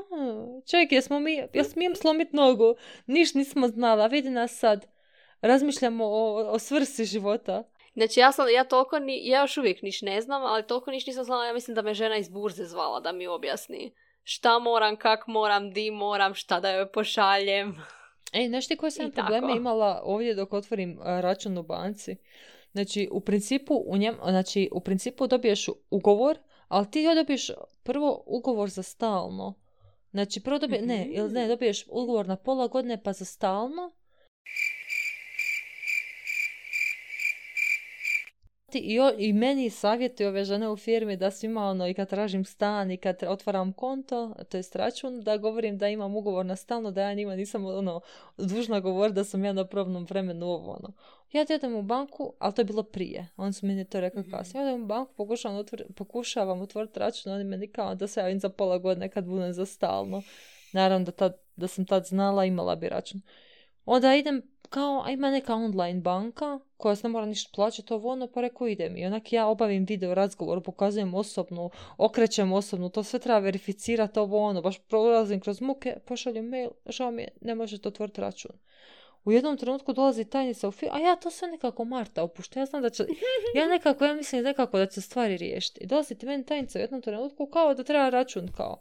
[0.71, 2.75] Ček, jesmo mi, jel smijem slomit nogu?
[3.07, 4.87] Niš nismo znala, vidi nas sad.
[5.47, 7.63] Razmišljamo o, o svrsi života.
[7.95, 11.07] Znači ja sam, ja toliko, ni, ja još uvijek niš ne znam, ali toliko niš
[11.07, 13.93] nisam znala, ja mislim da me žena iz burze zvala da mi objasni
[14.29, 17.77] šta moram, kak moram, di moram, šta da joj pošaljem.
[18.33, 19.57] Ej, znaš ti koje sam I probleme tako.
[19.57, 22.17] imala ovdje dok otvorim a, račun u banci?
[22.73, 26.39] Znači, u principu, u njem, znači, u principu dobiješ ugovor,
[26.69, 27.51] ali ti dobiješ
[27.83, 29.55] prvo ugovor za stalno.
[30.11, 33.93] Znači, prvo dobije, ne, ili ne, dobiješ ugovor na pola godine pa za stalno.
[38.79, 42.45] I, o, I meni savjetuju ove žene u firmi da svima ono, i kad tražim
[42.45, 46.91] stan i kad otvaram konto, to je račun, da govorim da imam ugovor na stalno,
[46.91, 48.01] da ja njima nisam ono,
[48.37, 50.93] dužna govoriti da sam ja na probnom vremenu ovo ono.
[51.33, 53.29] Ja idem u banku, ali to je bilo prije.
[53.37, 54.65] Oni su meni to rekli kasnije.
[54.65, 58.41] Ja idem u banku, pokušavam, otvr, pokušavam otvoriti račun, oni meni kao da se javim
[58.41, 60.23] za pola godine kad budem za stalno.
[60.73, 63.21] Naravno da, tad, da sam tad znala, imala bi račun.
[63.87, 68.27] Onda idem kao, ima neka online banka koja se ne mora ništa plaćati, ovo ono,
[68.27, 68.97] pa reko idem.
[68.97, 74.43] I onak ja obavim video razgovor, pokazujem osobnu, okrećem osobnu, to sve treba verificirati, ovo
[74.43, 78.51] ono, baš prolazim kroz muke, pošaljem mail, žao mi je, ne možete otvoriti račun.
[79.25, 82.61] U jednom trenutku dolazi tajnica u film, a ja to sve nekako Marta opušta.
[82.61, 83.05] Ja znam da će,
[83.55, 85.85] ja nekako, ja mislim nekako da će stvari riješiti.
[85.85, 88.81] I dolazi ti meni tajnica u jednom trenutku kao da treba račun kao.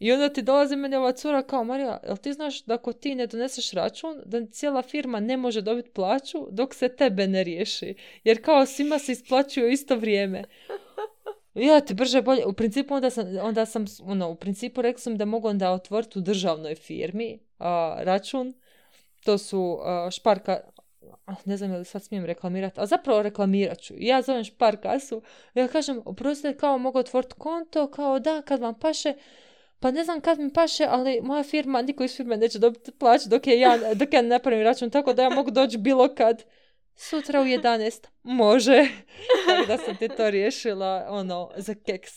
[0.00, 3.14] I onda ti dolazi meni ova cura kao, Marija, jel ti znaš da ako ti
[3.14, 7.94] ne doneseš račun, da cijela firma ne može dobiti plaću dok se tebe ne riješi.
[8.24, 10.44] Jer kao svima se isplaćuju isto vrijeme.
[11.54, 12.46] Ja ti brže bolje.
[12.46, 16.18] U principu onda sam, onda sam ono, u principu rekla sam da mogu onda otvoriti
[16.18, 18.54] u državnoj firmi a, račun.
[19.24, 20.60] To su a, šparka,
[21.44, 23.94] ne znam je li sad smijem reklamirati, a zapravo reklamirat ću.
[23.98, 25.22] Ja zovem šparkasu.
[25.54, 29.14] Ja kažem, oprostite, kao mogu otvoriti konto, kao da, kad vam paše,
[29.80, 33.28] pa ne znam kad mi paše, ali moja firma, niko iz firme neće dobiti plaću
[33.28, 36.44] dok, je ja, dok ja ne napravim račun, tako da ja mogu doći bilo kad.
[36.94, 38.06] Sutra u 11.
[38.22, 38.88] Može.
[39.46, 42.12] tako da sam ti to riješila, ono, za keks.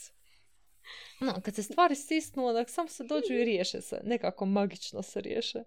[1.20, 4.02] No, kad se stvari stisnu, onak sam se dođu i riješe se.
[4.04, 5.64] Nekako magično se riješe.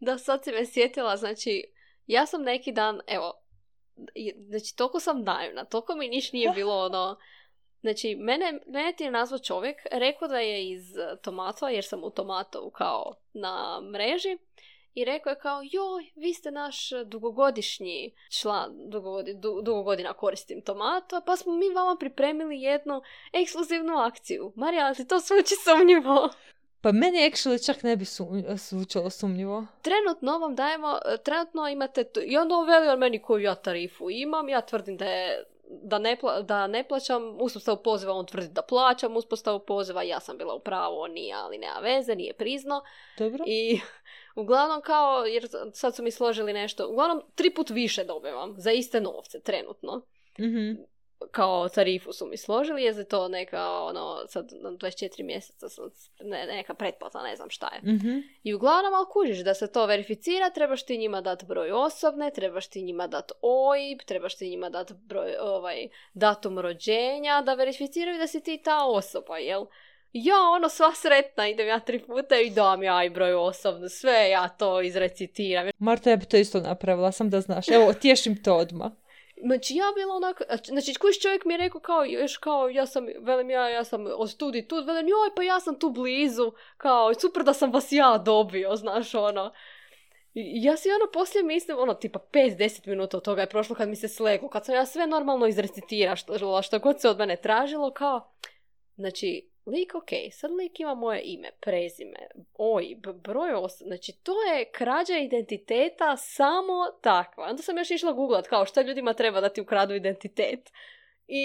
[0.00, 1.64] Da, sad si me sjetila, znači,
[2.06, 3.32] ja sam neki dan, evo,
[4.48, 7.16] znači, toliko sam naivna, toliko mi niš nije bilo ono,
[7.82, 12.04] Znači, mene, mene ti je nazvao čovjek, rekao da je iz e, Tomatova, jer sam
[12.04, 14.38] u Tomatovu kao na mreži,
[14.94, 21.20] i rekao je kao, joj, vi ste naš dugogodišnji član, dugogodi, dugo godina koristim tomato,
[21.26, 23.02] pa smo mi vama pripremili jednu
[23.32, 24.52] ekskluzivnu akciju.
[24.56, 26.30] Marija, ali to zvuči sumnjivo?
[26.80, 28.04] Pa meni actually čak ne bi
[28.56, 29.66] zvučalo sumnjivo.
[29.82, 34.10] Trenutno vam dajemo, e, trenutno imate, i onda on veli on meni koju ja tarifu
[34.10, 35.44] imam, ja tvrdim da je
[35.82, 40.38] da ne, da ne plaćam uspostavu poziva, on tvrdi da plaćam uspostavu poziva, ja sam
[40.38, 42.82] bila u pravu, on nije, ali nema veze, nije prizno.
[43.18, 43.44] Dobro.
[43.46, 43.80] I
[44.42, 49.00] uglavnom kao, jer sad su mi složili nešto, uglavnom tri put više dobivam za iste
[49.00, 50.02] novce trenutno.
[50.38, 50.91] mm
[51.30, 55.90] kao tarifu su mi složili, je za to neka, ono, sad na 24 mjeseca sam,
[56.20, 57.92] ne, neka pretplata, ne znam šta je.
[57.92, 62.30] mm I uglavnom, ali kužiš, da se to verificira, trebaš ti njima dati broj osobne,
[62.30, 68.18] trebaš ti njima dati OIB, trebaš ti njima dati broj, ovaj, datum rođenja, da verificiraju
[68.18, 69.66] da si ti ta osoba, jel?
[70.12, 74.30] Ja, ono, sva sretna, idem ja tri puta i dam ja i broj osobno, sve
[74.30, 75.70] ja to izrecitiram.
[75.78, 77.68] Marta, ja bi to isto napravila, sam da znaš.
[77.68, 78.92] Evo, tješim to odmah.
[79.44, 83.06] Znači ja bila onak, znači koji čovjek mi je rekao kao, još kao, ja sam,
[83.20, 87.14] velim ja, ja sam od studi tu, velim joj pa ja sam tu blizu, kao
[87.14, 89.52] super da sam vas ja dobio, znaš ono.
[90.34, 93.96] Ja si ono poslije mislim, ono tipa 5-10 minuta od toga je prošlo kad mi
[93.96, 97.90] se slego, kad sam ja sve normalno izrecitira što, što god se od mene tražilo,
[97.90, 98.32] kao,
[98.96, 103.78] znači lik, ok, sad lik ima moje ime, prezime, OIB, broj os...
[103.78, 107.44] znači to je krađa identiteta samo takva.
[107.44, 110.72] Onda sam još išla googlat kao šta ljudima treba da ti ukradu identitet.
[111.26, 111.44] I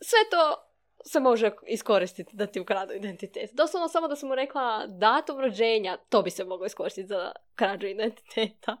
[0.00, 0.66] sve to
[1.04, 3.50] se može iskoristiti da ti ukradu identitet.
[3.52, 7.86] Doslovno samo da sam mu rekla datum rođenja, to bi se moglo iskoristiti za krađu
[7.86, 8.76] identiteta.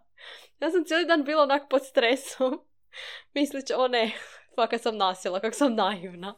[0.60, 2.60] Ja sam cijeli dan bila onak pod stresom.
[3.34, 4.10] Mislić, o ne,
[4.56, 6.34] fakat sam nasila, kako sam naivna.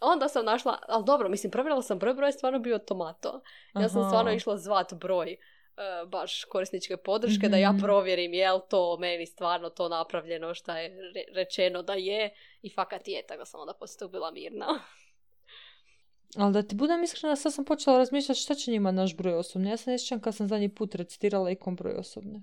[0.00, 3.40] Onda sam našla, ali dobro, mislim, provjerila sam broj, broj je stvarno bio tomato.
[3.74, 5.36] Ja sam stvarno išla zvat broj
[5.80, 7.82] uh, baš korisničke podrške da ja mhm.
[7.82, 10.96] provjerim je li to meni stvarno to napravljeno što je
[11.34, 14.66] rečeno da je i fakat je, tako sam onda poslije bila mirna.
[16.36, 19.70] Ali da ti budem iskrena, sad sam počela razmišljati šta će njima naš broj osobne.
[19.70, 22.42] Ja sam ne kad sam zadnji put recitirala ikom broj osobne.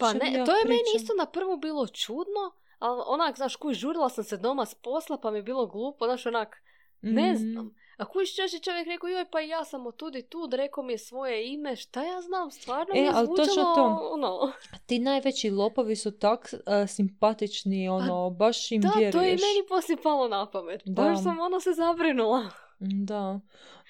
[0.00, 4.08] pa ne, to je meni isto na prvu bilo čudno, ali onak, znaš, kuj, žurila
[4.08, 6.62] sam se doma s posla, pa mi je bilo glupo, znaš, onak,
[7.02, 7.36] ne mhm.
[7.36, 7.74] znam.
[7.98, 10.92] A kuć češi čovjek rekao, joj pa ja sam od tud i tud, rekao mi
[10.92, 14.10] je svoje ime, šta ja znam, stvarno e, mi je ali zvučalo, to.
[14.12, 14.52] ono...
[14.86, 19.12] Ti najveći lopovi su tak uh, simpatični, pa ono, pa, baš im da, vjeruješ.
[19.12, 21.02] Da, to je meni poslije palo na pamet, da.
[21.02, 22.50] baš sam ono se zabrinula.
[22.80, 23.40] Da,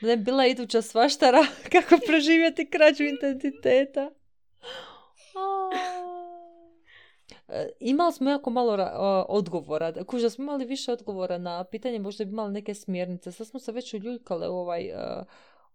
[0.00, 4.10] da je bila iduća svaštara kako preživjeti krađu identiteta.
[7.48, 10.04] E, imali smo jako malo ra- odgovora.
[10.04, 13.32] Kužda smo imali više odgovora na pitanje, možda bi imali neke smjernice.
[13.32, 15.24] Sad smo se već uljuljkale u ovaj e,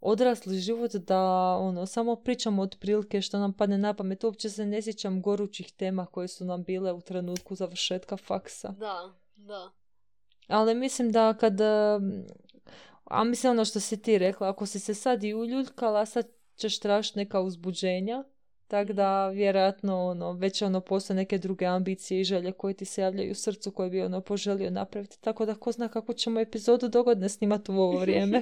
[0.02, 1.22] odrasli život da
[1.56, 4.24] ono, samo pričamo otprilike što nam padne na pamet.
[4.24, 8.70] Uopće se ne sjećam gorućih tema koje su nam bile u trenutku završetka faksa.
[8.70, 9.72] Da, da.
[10.48, 11.62] Ali mislim da kad...
[11.62, 12.00] e,
[13.04, 16.80] A mislim ono što si ti rekla, ako si se sad i uljuljkala, sad ćeš
[16.80, 18.24] tražiti neka uzbuđenja,
[18.74, 23.02] tako da vjerojatno ono, već ono postoje neke druge ambicije i želje koje ti se
[23.02, 25.22] javljaju u srcu koje bi ono poželio napraviti.
[25.22, 28.42] Tako da ko zna kako ćemo epizodu dogodne snimati u ovo vrijeme.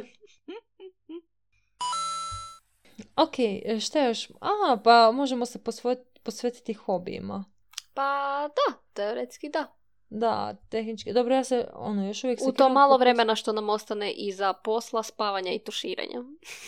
[3.24, 3.36] ok,
[3.82, 4.30] šta još?
[4.42, 7.46] A, pa možemo se posvojiti- posvetiti hobijima.
[7.94, 9.76] Pa da, teoretski da.
[10.10, 11.14] Da, tehnički.
[11.14, 15.04] Dobro, ja se, ono, još uvijek U to malo vremena što nam ostane iza posla,
[15.04, 16.24] spavanja i tuširanja.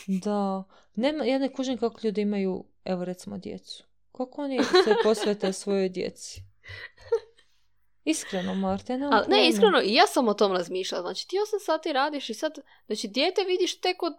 [0.07, 0.63] Da.
[0.95, 3.83] Nema, ja ne kužim kako ljudi imaju, evo recimo, djecu.
[4.11, 6.41] Kako oni se posvete svojoj djeci?
[8.05, 8.53] Iskreno,
[8.89, 9.47] nemam Ali ne, pojma.
[9.47, 11.01] iskreno, i ja sam o tom razmišljala.
[11.01, 14.13] Znači, ti 8 sati radiš i sad, znači, dijete vidiš tek od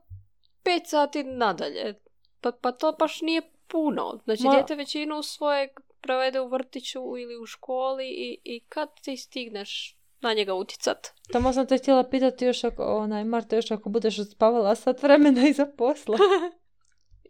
[0.64, 2.00] 5 sati nadalje.
[2.40, 4.20] Pa, pa to baš nije puno.
[4.24, 9.16] Znači, Ma- dijete većinu svojeg provede u vrtiću ili u školi i, i kad ti
[9.16, 11.06] stigneš na njega utjecat?
[11.32, 15.48] Tamo sam te htjela pitati još ako, onaj, Marta, još ako budeš spavala sat vremena
[15.48, 16.18] iza posla.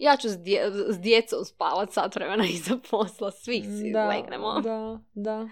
[0.01, 4.61] Ja ću s, dje- s djecom spavat sat vremena iza posla, svi si da, legnemo.
[4.61, 5.49] Da, da.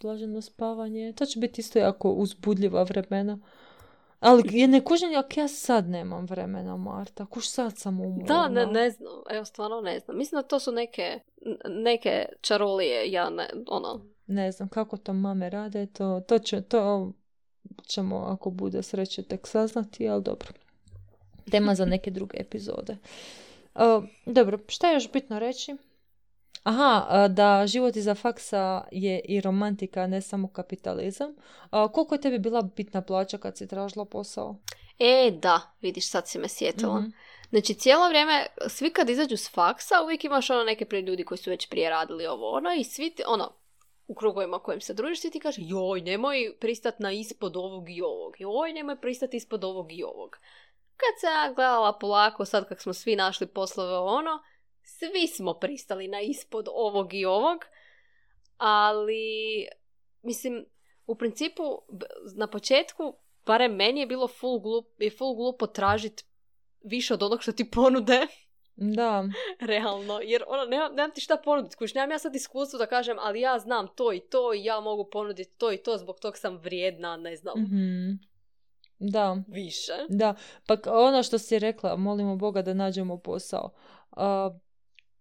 [0.00, 1.12] Blaženo spavanje.
[1.12, 3.38] To će biti isto jako uzbudljiva vremena.
[4.20, 7.26] Ali je ne kužim, ako ja sad nemam vremena, Marta.
[7.26, 8.24] Kuš sad sam umorna.
[8.24, 10.18] Da, ne, ne znam, evo stvarno ne znam.
[10.18, 11.20] Mislim da to su neke,
[11.68, 17.12] neke čarolije, ja ne, ono, Ne znam kako to mame rade, to, to, će, to
[17.86, 20.48] ćemo ako bude sreće tek saznati, ali dobro.
[21.50, 22.96] Tema za neke druge epizode.
[23.74, 25.76] Uh, dobro, šta je još bitno reći?
[26.62, 31.34] Aha, a, da život iza faksa je i romantika, ne samo kapitalizam.
[31.70, 34.56] A, koliko je tebi bila bitna plaća kad si tražila posao?
[34.98, 37.00] E, da, vidiš, sad si me sjetila.
[37.00, 37.10] Mhm.
[37.50, 41.38] Znači, cijelo vrijeme, svi kad izađu s faksa, uvijek imaš ono neke prije ljudi koji
[41.38, 43.52] su već prije radili ovo, ono, i svi, ti, ono,
[44.06, 48.34] u krugovima kojim se družiš, ti kaže, joj, nemoj pristat na ispod ovog i ovog,
[48.38, 50.36] joj, nemoj pristat ispod ovog i ovog.
[50.96, 54.42] Kad se ja gledala polako, sad kak smo svi našli poslove ono,
[54.82, 57.64] svi smo pristali na ispod ovog i ovog,
[58.56, 59.66] ali,
[60.22, 60.66] mislim,
[61.06, 61.62] u principu,
[62.36, 63.16] na početku,
[63.46, 66.24] barem meni je bilo full, glup, je full glupo tražit
[66.84, 68.26] više od onog što ti ponude,
[68.76, 69.24] Da,
[69.70, 73.16] realno, jer ono, nemam, nemam ti šta ponuditi, kuš, nemam ja sad iskustvo da kažem,
[73.20, 76.36] ali ja znam to i to i ja mogu ponuditi to i to, zbog tog
[76.36, 78.10] sam vrijedna, ne znam, mhm.
[78.98, 79.42] Da.
[79.48, 79.92] više.
[80.08, 80.34] Da,
[80.66, 83.70] pa ono što si rekla, molimo Boga da nađemo posao.
[84.10, 84.50] A,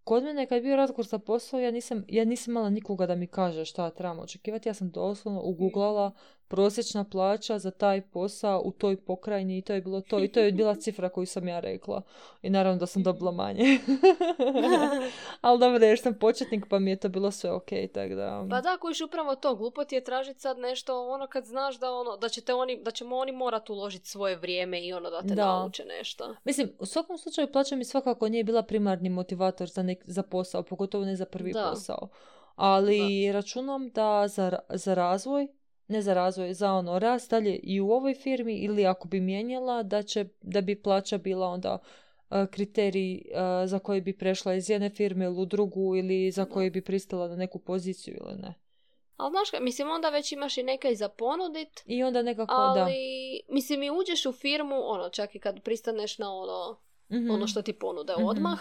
[0.04, 3.16] kod mene kad je bio razgovor za posao, ja nisam, ja nisam imala nikoga da
[3.16, 4.70] mi kaže šta trebam očekivati.
[4.70, 6.12] Ja sam doslovno uguglala
[6.48, 10.24] prosječna plaća za taj posao u toj pokrajini i to je bilo to.
[10.24, 12.02] I to je bila cifra koju sam ja rekla.
[12.42, 13.64] I naravno da sam dobila manje.
[15.42, 18.46] Ali dobro, jer sam početnik pa mi je to bilo sve ok, tako da...
[18.50, 21.92] Pa da, kojiš upravo to, glupo ti je tražiti sad nešto, ono kad znaš da
[21.92, 25.36] ono, da ćete oni, da ćemo oni morati uložiti svoje vrijeme i ono da te
[25.36, 25.46] Da.
[25.46, 26.36] nauče nešto.
[26.44, 30.64] Mislim, u svakom slučaju plaća mi svakako nije bila primarni motivator za, nek, za posao,
[30.64, 31.70] pogotovo ne za prvi Da.
[31.70, 32.08] posao.
[32.56, 35.48] Ali računam da za, za razvoj,
[35.88, 39.84] ne za razvoj, za ono rast dalje i u ovoj firmi ili ako bi mijenjala,
[39.84, 41.78] da, će, da bi plaća bila onda
[42.32, 43.22] e, kriterij e,
[43.66, 47.28] za koji bi prešla iz jedne firme ili u drugu ili za koji bi pristala
[47.28, 48.54] na neku poziciju ili ne.
[49.18, 52.80] Ali znaš, ka- mislim, onda već imaš i neka za ponudit, I onda nekako ali,
[52.80, 52.88] da.
[53.50, 56.80] mislim, i uđeš u firmu, ono, čak i kad pristaneš na ono,
[57.12, 57.32] Mhm.
[57.32, 58.24] ono što ti ponude Mhm.
[58.24, 58.60] odmah,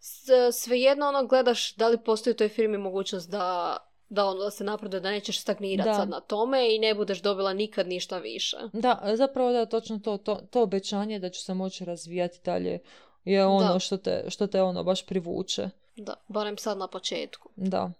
[0.00, 3.76] s- svejedno ono gledaš da li postoji u toj firmi mogućnost da,
[4.12, 7.52] da, ono, da se napreduje, da nećeš stagnirati sad na tome i ne budeš dobila
[7.52, 8.56] nikad ništa više.
[8.72, 12.78] Da, zapravo da, točno to, to, to obećanje da ću se moći razvijati dalje
[13.24, 13.78] je ono Da.
[13.78, 15.68] što te, što te ono baš privuče.
[15.96, 17.48] Da, barem sad na početku.
[17.56, 17.92] Da.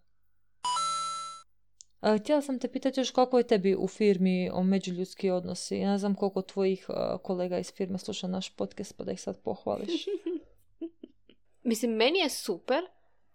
[2.01, 5.77] A, htjela sam te pitati još kako je tebi u firmi o međuljudski odnosi.
[5.77, 9.21] Ja ne znam koliko tvojih a, kolega iz firme sluša naš podcast pa da ih
[9.21, 10.07] sad pohvališ.
[11.71, 12.85] Mislim, meni je super,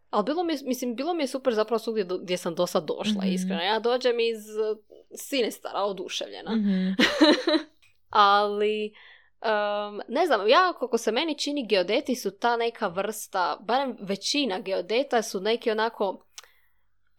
[0.09, 2.85] ali bilo mi mislim, bilo mi je super zapravo svugdje do- gdje sam do sad
[2.85, 3.27] došla, Mhm.
[3.27, 3.61] iskreno.
[3.61, 4.77] Ja dođem iz uh,
[5.13, 6.51] Sinestara, oduševljena.
[6.51, 6.87] Mhm.
[8.09, 8.93] Ali,
[9.41, 14.59] um, ne znam, ja koliko se meni čini geodeti su ta neka vrsta, barem većina
[14.59, 16.23] geodeta su neki onako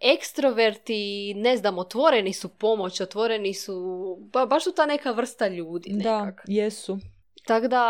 [0.03, 0.95] ekstroverti,
[1.34, 3.74] ne znam, otvoreni su pomoć, otvoreni su,
[4.22, 6.45] ba, baš su ta neka vrsta ljudi Da, nekak.
[6.47, 6.99] jesu.
[7.49, 7.83] Tako da,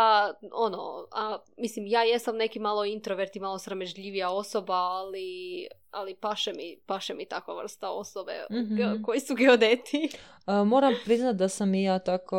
[0.53, 5.27] ono, a, mislim, ja jesam neki malo introvert i malo sramežljivija osoba, ali,
[5.91, 8.75] ali paše, mi, paše mi takva vrsta osobe Mhm.
[8.75, 10.09] ge- koji su geodeti.
[10.45, 12.37] A, moram priznat da sam i ja tako...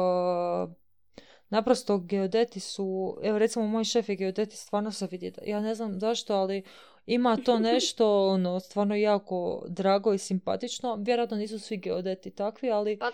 [1.49, 2.85] Naprosto geodeti su,
[3.23, 6.63] evo recimo moj šef je geodet i stvarno se vidi, ja ne znam zašto, ali
[7.07, 10.97] ima to nešto ono, stvarno jako drago i simpatično.
[10.97, 13.11] Vjerojatno nisu svi geodeti takvi, ali, Pa-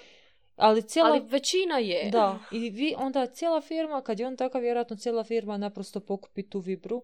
[0.56, 1.08] ali cijela...
[1.08, 2.10] Ali većina je.
[2.10, 6.48] Da, i vi, onda cijela firma, kad je on takav, vjerojatno cijela firma naprosto pokupi
[6.48, 7.02] tu vibru.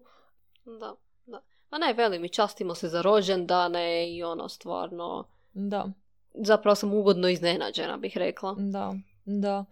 [0.65, 0.95] Da,
[1.25, 1.41] da.
[1.71, 5.91] Ma ne, veli mi, častimo se za rođendane i ono, stvarno, Da,
[6.33, 8.55] zapravo sam ugodno iznenađena, bih rekla.
[8.57, 8.93] da,
[9.25, 9.65] da.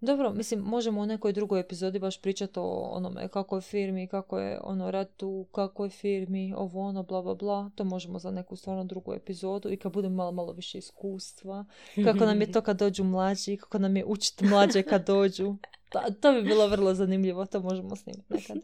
[0.00, 4.38] Dobro, mislim, možemo u nekoj drugoj epizodi baš pričati o onome kako je firmi, kako
[4.38, 7.70] je ono rad u kakvoj firmi, ovo ono, bla bla bla.
[7.74, 11.64] To možemo za neku stvarno drugu epizodu i kad budemo malo, malo više iskustva.
[12.04, 15.56] Kako nam je to kad dođu mlađi, kako nam je učiti mlađe kad dođu.
[15.88, 18.56] To, to bi bilo vrlo zanimljivo, to možemo snimiti nekad.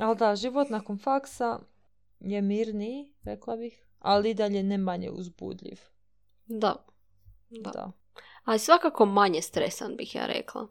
[0.00, 1.58] Ali da, život nakon faksa
[2.20, 5.80] je mirniji, rekla bih, ali i dalje ne manje uzbudljiv.
[6.46, 6.76] Da.
[7.50, 7.70] Da.
[7.70, 7.92] Da.
[8.48, 10.66] Ali svakako manje stresan, bih ja rekla.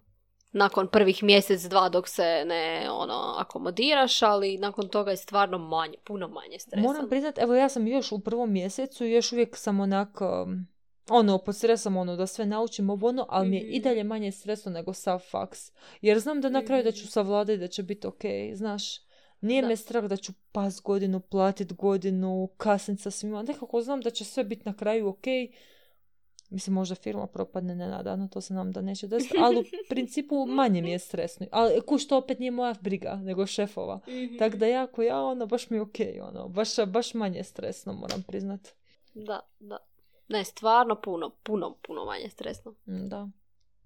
[0.51, 5.97] Nakon prvih mjesec, dva dok se ne ono, akomodiraš, ali nakon toga je stvarno manje,
[6.05, 6.83] puno manje stresan.
[6.83, 10.67] Moram priznat, evo ja sam još u prvom mjesecu i još uvijek sam onak, um,
[11.09, 13.83] ono, pod stresom, ono, da sve naučim ovo ono, ali mi je i Mhm.
[13.83, 15.71] dalje manje stresno nego sav faks.
[16.01, 17.09] Jer znam da na kraju da ću Mhm.
[17.09, 18.21] savladati, da će biti ok,
[18.53, 18.83] znaš.
[19.41, 19.67] Nije Da.
[19.67, 23.41] me strah da ću pas godinu, platit godinu, kasnit sa svima.
[23.43, 25.25] Nekako znam da će sve biti na kraju ok.
[26.49, 30.81] Mislim, možda firma propadne nenadano, to se nam da neće desiti, ali u principu manje
[30.81, 31.45] mi je stresno.
[31.51, 33.99] Ali kuš to opet nije moja briga, nego šefova.
[34.07, 34.37] Mhm.
[34.39, 38.23] Tako da jako ja, ono, baš mi je ok, ono, baš, baš manje stresno, moram
[38.23, 38.67] priznat.
[39.13, 39.77] Da, da.
[40.27, 42.71] Ne, stvarno puno, puno, puno manje stresno.
[42.71, 43.29] Mm, Da.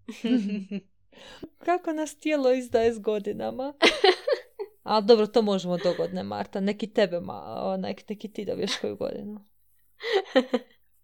[1.66, 3.74] Kako nas tijelo izdaje s godinama?
[4.84, 6.60] A dobro, to možemo dogodne, Marta.
[6.60, 9.46] Neki tebe, ma, o, nek, neki ti dobiješ koju godinu.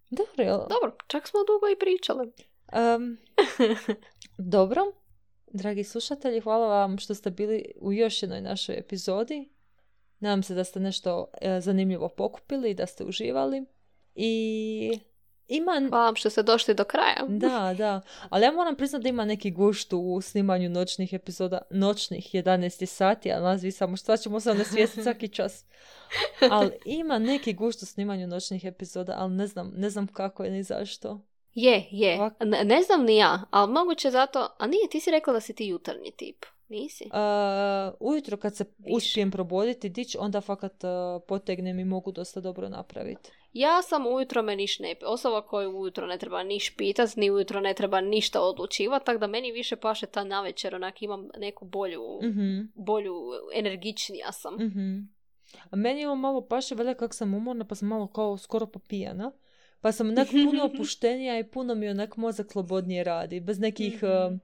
[0.10, 0.58] Dobro, jel?
[0.58, 2.32] Dobro, čak smo dugo i pričali.
[2.72, 3.18] Em,
[4.56, 4.82] dobro.
[5.48, 9.50] Dragi slušatelji, hvala vam što ste bili u još jednoj našoj epizodi.
[10.20, 13.66] Nadam se da ste nešto e, zanimljivo pokupili i da ste uživali.
[14.16, 15.00] I
[15.48, 15.72] ima...
[15.90, 17.26] Hvala vam što ste došli do kraja.
[17.44, 18.02] Da, da.
[18.30, 23.32] Ali ja moram priznati da ima neki gušt u snimanju noćnih epizoda, noćnih 11 sati,
[23.32, 25.66] a nas vi samo šta ćemo se onda svijesti svaki čas.
[26.52, 30.52] Ali ima neki gušt u snimanju noćnih epizoda, ali ne znam, ne znam kako je
[30.52, 31.22] ni zašto.
[31.54, 32.18] Je, je.
[32.20, 34.48] Ovak- Ne, ne znam ni ja, ali moguće zato...
[34.60, 36.46] A nije, ti si rekla da si ti jutarnji tip.
[36.70, 37.04] Nisi?
[37.06, 38.96] Uh, ujutro kad se Više.
[38.96, 40.90] uspijem proboditi dić, onda fakat uh,
[41.28, 43.32] potegnem i mogu dosta dobro napraviti.
[43.54, 44.96] Ja sam ujutro me niš ne...
[45.04, 49.28] Osoba koju ujutro ne treba niš pitat, ni ujutro ne treba ništa odlučivati, tako da
[49.28, 53.14] meni više paše ta navečer, onak imam neku bolju, Mhm, bolju,
[53.56, 54.54] energičnija sam.
[54.56, 55.00] mhm.
[55.70, 58.66] A meni je ovo malo paše, velja kak sam umorna, pa sam malo kao skoro
[58.66, 59.32] popijana.
[59.82, 63.40] Pa sam onak puno opuštenija i puno mi onak mozak slobodnije radi.
[63.40, 64.06] Bez nekih Mhm.
[64.06, 64.40] uh,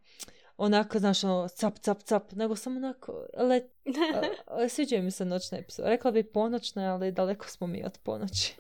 [0.58, 2.32] onak, znaš, ono, cap, cap, cap.
[2.32, 3.72] Nego sam onak, let,
[4.70, 5.90] sviđaju mi se noćne epizode.
[5.90, 8.56] Rekla bi ponoćne, ali daleko smo mi od ponoći.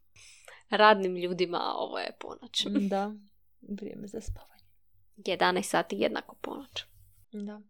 [0.70, 2.66] Radnim ljudima ovo je ponoć.
[2.88, 3.12] da,
[3.60, 4.64] vrijeme za spavanje.
[5.16, 6.84] 11 sati jednako ponoć.
[7.32, 7.60] Da.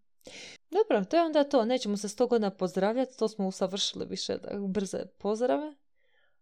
[0.71, 1.65] Dobro, to je onda to.
[1.65, 5.75] Nećemo se sto godina pozdravljati, to smo usavršili više da, brze pozdrave.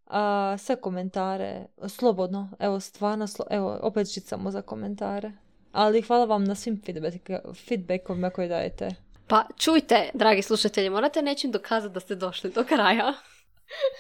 [0.06, 5.32] A, sve komentare, slobodno, evo stvarno, slo- evo opet žicamo za komentare.
[5.76, 8.88] Ali hvala vam na svim feedback- feedbackovima koje dajete.
[9.26, 13.12] Pa čujte, dragi slušatelji, morate nečim dokazati da ste došli do kraja.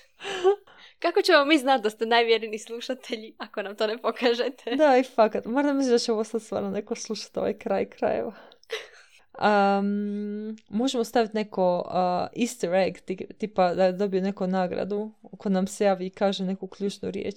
[1.02, 4.76] Kako ćemo mi znati da ste najvjerniji slušatelji ako nam to ne pokažete?
[4.76, 8.32] Da, i fakat, moram misli da će ovo sad stvarno neko slušati ovaj kraj krajeva.
[9.38, 11.92] Um, možemo staviti neko uh,
[12.42, 16.66] easter egg, ti- tipa da dobije neku nagradu, ko nam se javi i kaže neku
[16.66, 17.36] ključnu riječ.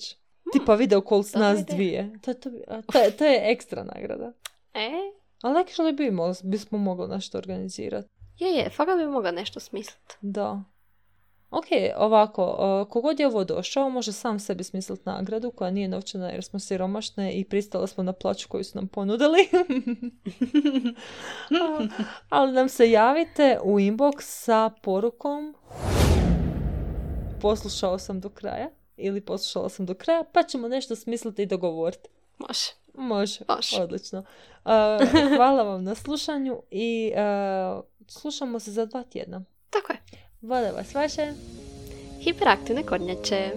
[0.54, 2.20] Tipa video call s nas dvije.
[2.22, 2.50] To, to,
[2.92, 4.34] to, je- to je ekstra nagrada.
[4.74, 4.90] E?
[5.42, 8.10] Ali actually bi mo- bismo mogli nešto organizirati.
[8.38, 10.16] Je, je, fakat bi mogla nešto smisliti.
[10.22, 10.64] Da.
[11.52, 11.66] Ok,
[11.98, 16.60] ovako, kogod je ovo došao može sam sebi smisliti nagradu koja nije novčana jer smo
[16.60, 19.48] siromašne i pristala smo na plaću koju su nam ponudili.
[22.30, 25.56] Ali nam se javite u inbox sa porukom
[27.42, 28.70] poslušao sam do kraja
[29.00, 32.10] ili poslušala sam do kraja pa ćemo nešto smisliti i dogovoriti.
[32.38, 32.72] Može.
[32.94, 33.84] Može, Može.
[33.84, 34.20] odlično.
[34.20, 34.24] Uh,
[35.38, 39.44] hvala vam na slušanju i uh, slušamo se za dva tjedna.
[39.70, 40.00] Tako je.
[40.42, 41.34] Vole vas vaše.
[42.22, 43.52] Hiperaktivne kornjače.